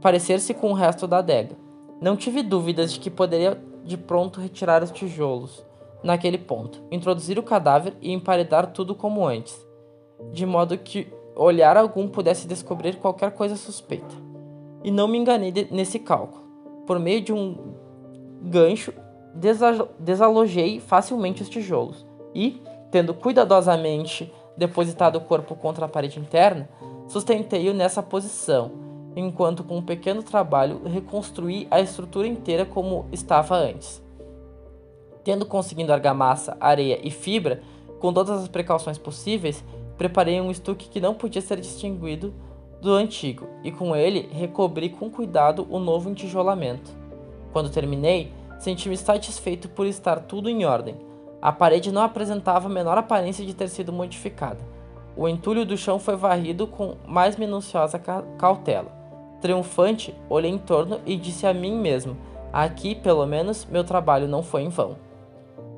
parecer-se 0.00 0.54
com 0.54 0.70
o 0.70 0.74
resto 0.74 1.08
da 1.08 1.18
adega. 1.18 1.56
Não 2.00 2.16
tive 2.16 2.40
dúvidas 2.40 2.92
de 2.92 3.00
que 3.00 3.10
poderia 3.10 3.60
de 3.84 3.96
pronto 3.96 4.40
retirar 4.40 4.82
os 4.82 4.92
tijolos 4.92 5.64
naquele 6.04 6.38
ponto, 6.38 6.80
introduzir 6.92 7.36
o 7.36 7.42
cadáver 7.42 7.96
e 8.00 8.12
emparedar 8.12 8.72
tudo 8.72 8.94
como 8.94 9.26
antes 9.26 9.67
de 10.32 10.44
modo 10.44 10.76
que 10.76 11.12
olhar 11.34 11.76
algum 11.76 12.08
pudesse 12.08 12.46
descobrir 12.46 12.96
qualquer 12.96 13.32
coisa 13.32 13.56
suspeita. 13.56 14.14
E 14.82 14.90
não 14.90 15.08
me 15.08 15.18
enganei 15.18 15.52
nesse 15.70 15.98
cálculo. 15.98 16.44
Por 16.86 16.98
meio 16.98 17.20
de 17.20 17.32
um 17.32 17.74
gancho 18.42 18.92
desalojei 19.98 20.80
facilmente 20.80 21.42
os 21.42 21.48
tijolos 21.48 22.06
e, 22.34 22.60
tendo 22.90 23.14
cuidadosamente 23.14 24.32
depositado 24.56 25.16
o 25.16 25.20
corpo 25.20 25.54
contra 25.54 25.86
a 25.86 25.88
parede 25.88 26.18
interna, 26.18 26.68
sustentei-o 27.06 27.74
nessa 27.74 28.02
posição, 28.02 28.72
enquanto 29.14 29.62
com 29.62 29.78
um 29.78 29.82
pequeno 29.82 30.22
trabalho 30.22 30.82
reconstruí 30.84 31.68
a 31.70 31.80
estrutura 31.80 32.26
inteira 32.26 32.64
como 32.64 33.06
estava 33.12 33.56
antes. 33.56 34.02
Tendo 35.22 35.46
conseguido 35.46 35.92
argamassa, 35.92 36.56
areia 36.58 36.98
e 37.02 37.10
fibra, 37.10 37.62
com 38.00 38.12
todas 38.12 38.42
as 38.42 38.48
precauções 38.48 38.98
possíveis, 38.98 39.64
preparei 39.98 40.40
um 40.40 40.50
estuque 40.50 40.88
que 40.88 41.00
não 41.00 41.12
podia 41.12 41.42
ser 41.42 41.60
distinguido 41.60 42.32
do 42.80 42.92
antigo 42.92 43.48
e 43.64 43.72
com 43.72 43.94
ele 43.94 44.28
recobri 44.32 44.88
com 44.88 45.10
cuidado 45.10 45.66
o 45.68 45.80
novo 45.80 46.08
entijolamento. 46.08 46.90
Quando 47.52 47.70
terminei, 47.70 48.32
senti-me 48.58 48.96
satisfeito 48.96 49.68
por 49.68 49.86
estar 49.86 50.20
tudo 50.20 50.48
em 50.48 50.64
ordem. 50.64 50.94
A 51.42 51.52
parede 51.52 51.92
não 51.92 52.02
apresentava 52.02 52.66
a 52.66 52.72
menor 52.72 52.96
aparência 52.96 53.44
de 53.44 53.54
ter 53.54 53.68
sido 53.68 53.92
modificada. 53.92 54.60
O 55.16 55.28
entulho 55.28 55.66
do 55.66 55.76
chão 55.76 55.98
foi 55.98 56.16
varrido 56.16 56.66
com 56.66 56.94
mais 57.06 57.36
minuciosa 57.36 57.98
cautela. 58.38 58.96
Triunfante, 59.40 60.14
olhei 60.28 60.50
em 60.50 60.58
torno 60.58 61.00
e 61.04 61.16
disse 61.16 61.46
a 61.46 61.52
mim 61.52 61.76
mesmo: 61.76 62.16
aqui, 62.52 62.94
pelo 62.94 63.26
menos, 63.26 63.64
meu 63.66 63.82
trabalho 63.82 64.28
não 64.28 64.42
foi 64.42 64.62
em 64.62 64.68
vão. 64.68 64.96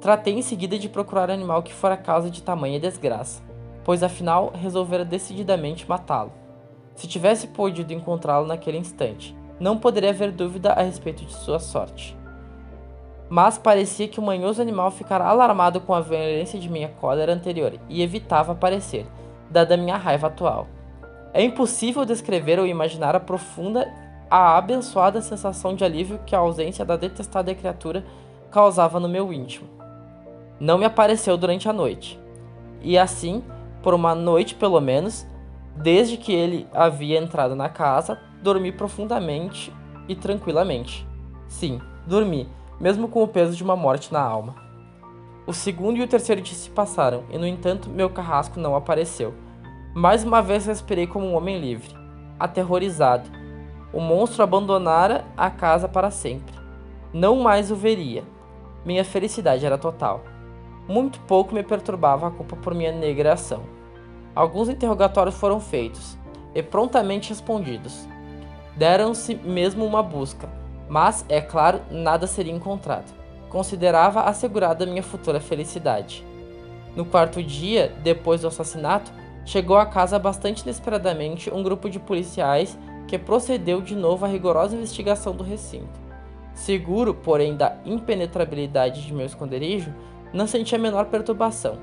Tratei 0.01 0.35
em 0.35 0.43
seguida 0.43 0.79
de 0.79 0.89
procurar 0.89 1.29
o 1.29 1.33
animal 1.33 1.63
que 1.63 1.73
fora 1.73 1.97
causa 1.97 2.31
de 2.31 2.43
tamanha 2.43 2.81
desgraça, 2.81 3.43
pois 3.85 4.03
afinal 4.03 4.53
resolvera 4.55 5.05
decididamente 5.05 5.89
matá-lo. 5.89 6.33
Se 6.95 7.07
tivesse 7.07 7.49
podido 7.49 7.93
encontrá-lo 7.93 8.47
naquele 8.47 8.79
instante, 8.79 9.35
não 9.59 9.79
poderia 9.79 10.11
haver 10.11 10.33
dúvida 10.33 10.73
a 10.73 10.83
respeito 10.83 11.25
de 11.25 11.33
sua 11.33 11.59
sorte. 11.59 12.17
Mas 13.29 13.59
parecia 13.59 14.09
que 14.09 14.19
o 14.19 14.23
manhoso 14.23 14.61
animal 14.61 14.91
ficara 14.91 15.25
alarmado 15.25 15.81
com 15.81 15.95
a 15.95 16.01
violência 16.01 16.59
de 16.59 16.69
minha 16.69 16.89
cólera 16.89 17.33
anterior 17.33 17.79
e 17.89 18.03
evitava 18.03 18.53
aparecer, 18.53 19.07
dada 19.49 19.77
minha 19.77 19.97
raiva 19.97 20.27
atual. 20.27 20.67
É 21.33 21.43
impossível 21.43 22.05
descrever 22.05 22.59
ou 22.59 22.67
imaginar 22.67 23.15
a 23.15 23.21
profunda, 23.21 23.89
a 24.29 24.59
abençoada 24.59 25.23
sensação 25.23 25.77
de 25.77 25.85
alívio 25.85 26.19
que 26.27 26.35
a 26.35 26.41
ausência 26.41 26.85
da 26.85 26.97
detestada 26.97 27.55
criatura 27.55 28.05
causava 28.51 28.99
no 28.99 29.09
meu 29.09 29.33
íntimo. 29.33 29.69
Não 30.59 30.77
me 30.77 30.85
apareceu 30.85 31.37
durante 31.37 31.69
a 31.69 31.73
noite. 31.73 32.19
E 32.83 32.99
assim, 32.99 33.45
por 33.83 33.95
uma 33.95 34.15
noite 34.15 34.55
pelo 34.55 34.81
menos, 34.81 35.27
Desde 35.77 36.17
que 36.17 36.33
ele 36.33 36.67
havia 36.75 37.19
entrado 37.19 37.55
na 37.55 37.69
casa, 37.69 38.19
dormi 38.43 38.71
profundamente 38.71 39.73
e 40.09 40.15
tranquilamente. 40.15 41.07
Sim, 41.49 41.81
dormi, 42.07 42.49
mesmo 42.79 43.09
com 43.09 43.23
o 43.23 43.29
peso 43.29 43.57
de 43.57 43.65
uma 43.65 43.77
morte 43.77 44.13
na 44.13 44.21
alma. 44.21 44.55
O 45.47 45.55
segundo 45.55 45.97
e 45.97 46.03
o 46.03 46.09
terceiro 46.09 46.43
dia 46.43 46.55
se 46.55 46.69
passaram, 46.69 47.25
e 47.31 47.39
no 47.39 47.47
entanto 47.47 47.89
meu 47.89 48.11
carrasco 48.11 48.61
não 48.61 48.77
apareceu. 48.77 49.33
Mais 49.95 50.23
uma 50.23 50.43
vez 50.43 50.67
respirei 50.67 51.07
como 51.07 51.27
um 51.27 51.35
homem 51.35 51.59
livre, 51.59 51.95
aterrorizado. 52.39 53.31
O 53.93 54.01
monstro 54.01 54.43
abandonara 54.43 55.25
a 55.37 55.51
casa 55.51 55.89
para 55.89 56.11
sempre. 56.11 56.55
Não 57.13 57.37
mais 57.37 57.71
o 57.71 57.75
veria. 57.75 58.23
Minha 58.85 59.05
felicidade 59.05 59.65
era 59.65 59.79
total. 59.79 60.23
Muito 60.91 61.21
pouco 61.21 61.55
me 61.55 61.63
perturbava 61.63 62.27
a 62.27 62.31
culpa 62.33 62.57
por 62.57 62.75
minha 62.75 62.91
negra 62.91 63.35
ação. 63.35 63.63
Alguns 64.35 64.69
interrogatórios 64.69 65.37
foram 65.37 65.61
feitos 65.61 66.19
e 66.53 66.65
prontamente 66.65 67.29
respondidos. 67.29 68.09
Deram-se 68.75 69.37
mesmo 69.37 69.87
uma 69.87 70.03
busca, 70.03 70.49
mas, 70.89 71.25
é 71.29 71.41
claro, 71.41 71.81
nada 71.93 72.27
seria 72.27 72.53
encontrado. 72.53 73.15
Considerava 73.49 74.23
assegurada 74.23 74.85
minha 74.85 75.01
futura 75.01 75.39
felicidade. 75.39 76.27
No 76.97 77.05
quarto 77.05 77.41
dia, 77.41 77.95
depois 78.03 78.41
do 78.41 78.49
assassinato, 78.49 79.13
chegou 79.45 79.77
à 79.77 79.87
casa 79.87 80.19
bastante 80.19 80.63
inesperadamente 80.63 81.55
um 81.55 81.63
grupo 81.63 81.89
de 81.89 82.01
policiais 82.01 82.77
que 83.07 83.17
procedeu 83.17 83.81
de 83.81 83.95
novo 83.95 84.25
à 84.25 84.29
rigorosa 84.29 84.75
investigação 84.75 85.37
do 85.37 85.45
recinto. 85.45 86.01
Seguro, 86.53 87.15
porém, 87.15 87.55
da 87.55 87.77
impenetrabilidade 87.87 89.07
de 89.07 89.15
meu 89.15 89.27
esconderijo, 89.27 89.95
não 90.33 90.47
senti 90.47 90.75
a 90.75 90.79
menor 90.79 91.07
perturbação. 91.07 91.79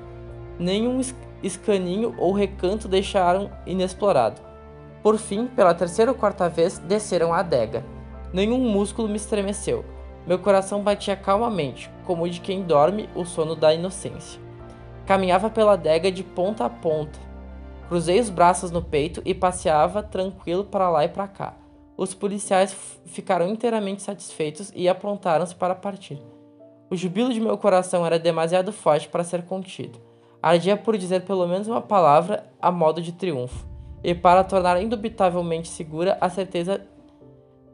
Nenhum 0.58 1.00
escaninho 1.42 2.14
ou 2.18 2.32
recanto 2.32 2.88
deixaram 2.88 3.50
inexplorado. 3.66 4.40
Por 5.02 5.16
fim, 5.18 5.46
pela 5.46 5.74
terceira 5.74 6.10
ou 6.10 6.16
quarta 6.16 6.48
vez, 6.48 6.78
desceram 6.78 7.32
a 7.32 7.38
adega. 7.38 7.84
Nenhum 8.32 8.58
músculo 8.58 9.08
me 9.08 9.16
estremeceu. 9.16 9.84
Meu 10.26 10.38
coração 10.38 10.82
batia 10.82 11.16
calmamente, 11.16 11.90
como 12.04 12.24
o 12.24 12.28
de 12.28 12.40
quem 12.40 12.62
dorme 12.62 13.08
o 13.14 13.24
sono 13.24 13.54
da 13.54 13.72
inocência. 13.72 14.40
Caminhava 15.06 15.48
pela 15.48 15.72
adega 15.72 16.12
de 16.12 16.22
ponta 16.22 16.64
a 16.64 16.70
ponta. 16.70 17.18
Cruzei 17.88 18.20
os 18.20 18.28
braços 18.28 18.70
no 18.70 18.82
peito 18.82 19.22
e 19.24 19.32
passeava 19.32 20.02
tranquilo 20.02 20.64
para 20.64 20.90
lá 20.90 21.04
e 21.04 21.08
para 21.08 21.26
cá. 21.26 21.54
Os 21.96 22.12
policiais 22.12 22.76
ficaram 23.06 23.48
inteiramente 23.48 24.02
satisfeitos 24.02 24.70
e 24.74 24.88
aprontaram-se 24.88 25.54
para 25.54 25.74
partir. 25.74 26.20
O 26.90 26.96
jubilo 26.96 27.32
de 27.32 27.40
meu 27.40 27.58
coração 27.58 28.04
era 28.06 28.18
demasiado 28.18 28.72
forte 28.72 29.08
para 29.08 29.24
ser 29.24 29.42
contido. 29.42 29.98
Ardia 30.40 30.76
por 30.76 30.96
dizer 30.96 31.22
pelo 31.22 31.46
menos 31.46 31.68
uma 31.68 31.80
palavra 31.80 32.50
a 32.60 32.70
modo 32.70 33.02
de 33.02 33.12
triunfo, 33.12 33.66
e 34.02 34.14
para 34.14 34.44
tornar 34.44 34.80
indubitavelmente 34.80 35.68
segura 35.68 36.16
a 36.20 36.30
certeza 36.30 36.86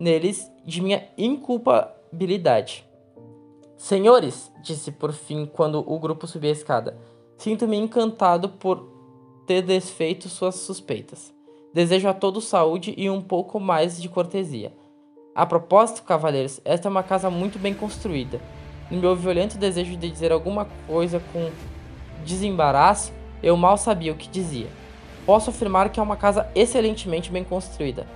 neles 0.00 0.50
de 0.64 0.80
minha 0.80 1.06
inculpabilidade. 1.16 2.84
Senhores, 3.76 4.50
disse 4.62 4.90
por 4.90 5.12
fim 5.12 5.46
quando 5.46 5.78
o 5.86 5.98
grupo 5.98 6.26
subia 6.26 6.50
a 6.50 6.52
escada, 6.52 6.98
sinto-me 7.36 7.76
encantado 7.76 8.48
por 8.48 8.88
ter 9.46 9.62
desfeito 9.62 10.28
suas 10.28 10.54
suspeitas. 10.56 11.32
Desejo 11.72 12.08
a 12.08 12.14
todos 12.14 12.44
saúde 12.44 12.94
e 12.96 13.10
um 13.10 13.20
pouco 13.20 13.60
mais 13.60 14.00
de 14.00 14.08
cortesia. 14.08 14.72
A 15.34 15.44
propósito, 15.44 16.04
cavalheiros, 16.04 16.60
esta 16.64 16.88
é 16.88 16.90
uma 16.90 17.02
casa 17.02 17.28
muito 17.28 17.58
bem 17.58 17.74
construída. 17.74 18.40
No 18.90 19.00
meu 19.00 19.16
violento 19.16 19.56
desejo 19.56 19.96
de 19.96 20.10
dizer 20.10 20.30
alguma 20.30 20.66
coisa 20.86 21.20
com 21.32 21.50
desembaraço, 22.24 23.12
eu 23.42 23.56
mal 23.56 23.76
sabia 23.76 24.12
o 24.12 24.16
que 24.16 24.28
dizia. 24.28 24.66
Posso 25.24 25.50
afirmar 25.50 25.88
que 25.88 25.98
é 25.98 26.02
uma 26.02 26.16
casa 26.16 26.46
excelentemente 26.54 27.30
bem 27.30 27.44
construída. 27.44 28.06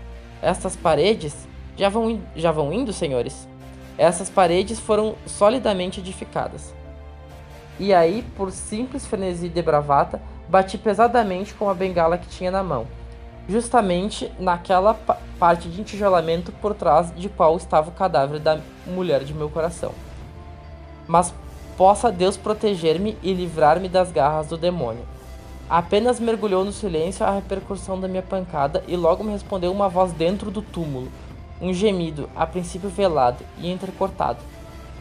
Estas 0.42 0.76
paredes 0.76 1.48
já 1.76 1.88
vão, 1.88 2.20
já 2.36 2.52
vão 2.52 2.72
indo, 2.72 2.92
senhores? 2.92 3.48
Essas 3.96 4.28
paredes 4.28 4.78
foram 4.78 5.14
solidamente 5.26 6.00
edificadas. 6.00 6.74
E 7.80 7.94
aí, 7.94 8.24
por 8.36 8.50
simples 8.52 9.06
frenesi 9.06 9.48
de 9.48 9.62
bravata, 9.62 10.20
bati 10.48 10.76
pesadamente 10.76 11.54
com 11.54 11.70
a 11.70 11.74
bengala 11.74 12.18
que 12.18 12.28
tinha 12.28 12.50
na 12.50 12.62
mão, 12.62 12.86
justamente 13.48 14.30
naquela 14.38 14.94
parte 15.38 15.68
de 15.68 15.80
entijolamento 15.80 16.52
por 16.52 16.74
trás 16.74 17.14
de 17.14 17.28
qual 17.28 17.56
estava 17.56 17.90
o 17.90 17.92
cadáver 17.92 18.40
da 18.40 18.60
mulher 18.86 19.24
de 19.24 19.32
meu 19.32 19.48
coração. 19.48 19.92
Mas 21.08 21.32
Possa 21.78 22.10
Deus 22.10 22.36
proteger-me 22.36 23.16
e 23.22 23.32
livrar-me 23.32 23.88
das 23.88 24.10
garras 24.10 24.48
do 24.48 24.58
demônio. 24.58 25.04
Apenas 25.70 26.18
mergulhou 26.18 26.64
no 26.64 26.72
silêncio 26.72 27.24
a 27.24 27.30
repercussão 27.30 28.00
da 28.00 28.08
minha 28.08 28.20
pancada 28.20 28.82
e 28.88 28.96
logo 28.96 29.22
me 29.22 29.30
respondeu 29.30 29.70
uma 29.70 29.88
voz 29.88 30.10
dentro 30.10 30.50
do 30.50 30.60
túmulo, 30.60 31.06
um 31.60 31.72
gemido, 31.72 32.28
a 32.34 32.44
princípio 32.44 32.90
velado 32.90 33.44
e 33.58 33.70
entrecortado, 33.70 34.40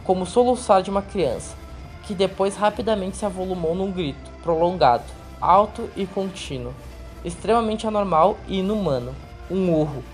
como 0.04 0.22
o 0.22 0.26
soluçar 0.26 0.80
de 0.80 0.88
uma 0.88 1.02
criança, 1.02 1.56
que 2.04 2.14
depois 2.14 2.54
rapidamente 2.54 3.16
se 3.16 3.26
avolumou 3.26 3.74
num 3.74 3.90
grito, 3.90 4.30
prolongado, 4.40 5.02
alto 5.40 5.90
e 5.96 6.06
contínuo, 6.06 6.72
extremamente 7.24 7.88
anormal 7.88 8.36
e 8.46 8.60
inumano, 8.60 9.16
um 9.50 9.72
urro, 9.72 10.04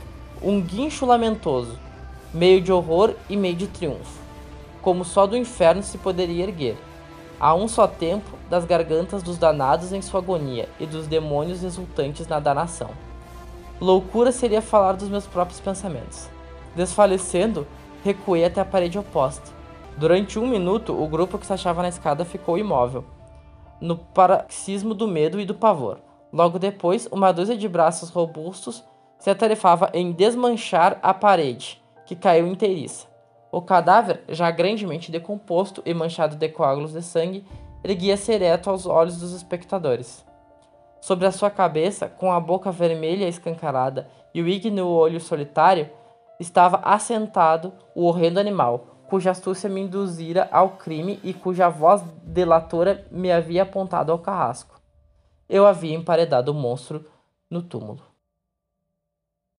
um 0.41 0.63
guincho 0.63 1.05
lamentoso, 1.05 1.79
meio 2.33 2.63
de 2.63 2.73
horror 2.73 3.13
e 3.29 3.37
meio 3.37 3.55
de 3.55 3.67
triunfo 3.67 4.24
como 4.85 5.03
só 5.03 5.27
do 5.27 5.35
inferno 5.35 5.83
se 5.83 5.97
poderia 5.97 6.45
erguer, 6.45 6.77
a 7.41 7.55
um 7.55 7.67
só 7.67 7.87
tempo, 7.87 8.39
das 8.51 8.67
gargantas 8.67 9.23
dos 9.23 9.39
danados 9.39 9.93
em 9.93 10.03
sua 10.03 10.21
agonia 10.21 10.69
e 10.79 10.85
dos 10.85 11.07
demônios 11.07 11.65
exultantes 11.65 12.29
na 12.29 12.39
danação. 12.39 12.91
Loucura 13.81 14.31
seria 14.31 14.61
falar 14.61 14.93
dos 14.93 15.09
meus 15.09 15.27
próprios 15.27 15.59
pensamentos. 15.59 16.29
Desfalecendo, 16.77 17.67
recuei 18.05 18.45
até 18.45 18.61
a 18.61 18.65
parede 18.65 18.99
oposta. 18.99 19.51
Durante 19.97 20.39
um 20.39 20.47
minuto, 20.47 20.93
o 20.93 21.09
grupo 21.09 21.39
que 21.39 21.47
se 21.47 21.53
achava 21.53 21.83
na 21.83 21.89
escada 21.89 22.25
ficou 22.25 22.59
imóvel, 22.59 23.05
no 23.81 23.97
paroxismo 23.97 24.93
do 24.93 25.09
medo 25.09 25.41
e 25.41 25.47
do 25.47 25.55
pavor. 25.55 25.99
Logo 26.33 26.59
depois, 26.59 27.09
uma 27.11 27.33
dúzia 27.33 27.57
de 27.57 27.69
braços 27.69 28.11
robustos 28.11 28.85
se 29.19 29.31
atarefava 29.31 29.91
em 29.95 30.13
desmanchar 30.13 30.99
a 31.03 31.15
parede, 31.15 31.83
que 32.05 32.15
caiu 32.15 32.47
inteiriça. 32.47 33.14
O 33.55 33.63
cadáver, 33.63 34.25
já 34.31 34.51
grandemente 34.51 35.13
decomposto 35.13 35.81
e 35.87 35.95
manchado 35.95 36.35
de 36.35 36.49
coágulos 36.49 36.93
de 36.93 37.01
sangue, 37.01 37.47
erguia-se 37.85 38.33
ereto 38.33 38.69
aos 38.69 38.85
olhos 38.85 39.21
dos 39.21 39.33
espectadores. 39.33 40.27
Sobre 41.01 41.25
a 41.25 41.31
sua 41.31 41.51
cabeça, 41.51 42.09
com 42.09 42.33
a 42.33 42.41
boca 42.41 42.73
vermelha 42.73 43.29
escancarada 43.29 44.09
e 44.35 44.43
o 44.43 44.49
ígneo 44.49 44.89
olho 44.89 45.21
solitário, 45.21 45.89
estava 46.41 46.79
assentado 46.79 47.73
o 47.95 48.07
horrendo 48.07 48.41
animal, 48.41 49.05
cuja 49.07 49.31
astúcia 49.31 49.71
me 49.71 49.83
induzira 49.83 50.49
ao 50.51 50.71
crime 50.71 51.21
e 51.23 51.33
cuja 51.33 51.69
voz 51.69 52.03
delatora 52.25 53.07
me 53.09 53.31
havia 53.31 53.63
apontado 53.63 54.11
ao 54.11 54.19
carrasco. 54.19 54.81
Eu 55.49 55.65
havia 55.65 55.95
emparedado 55.95 56.51
o 56.51 56.55
monstro 56.55 57.05
no 57.49 57.63
túmulo. 57.63 58.14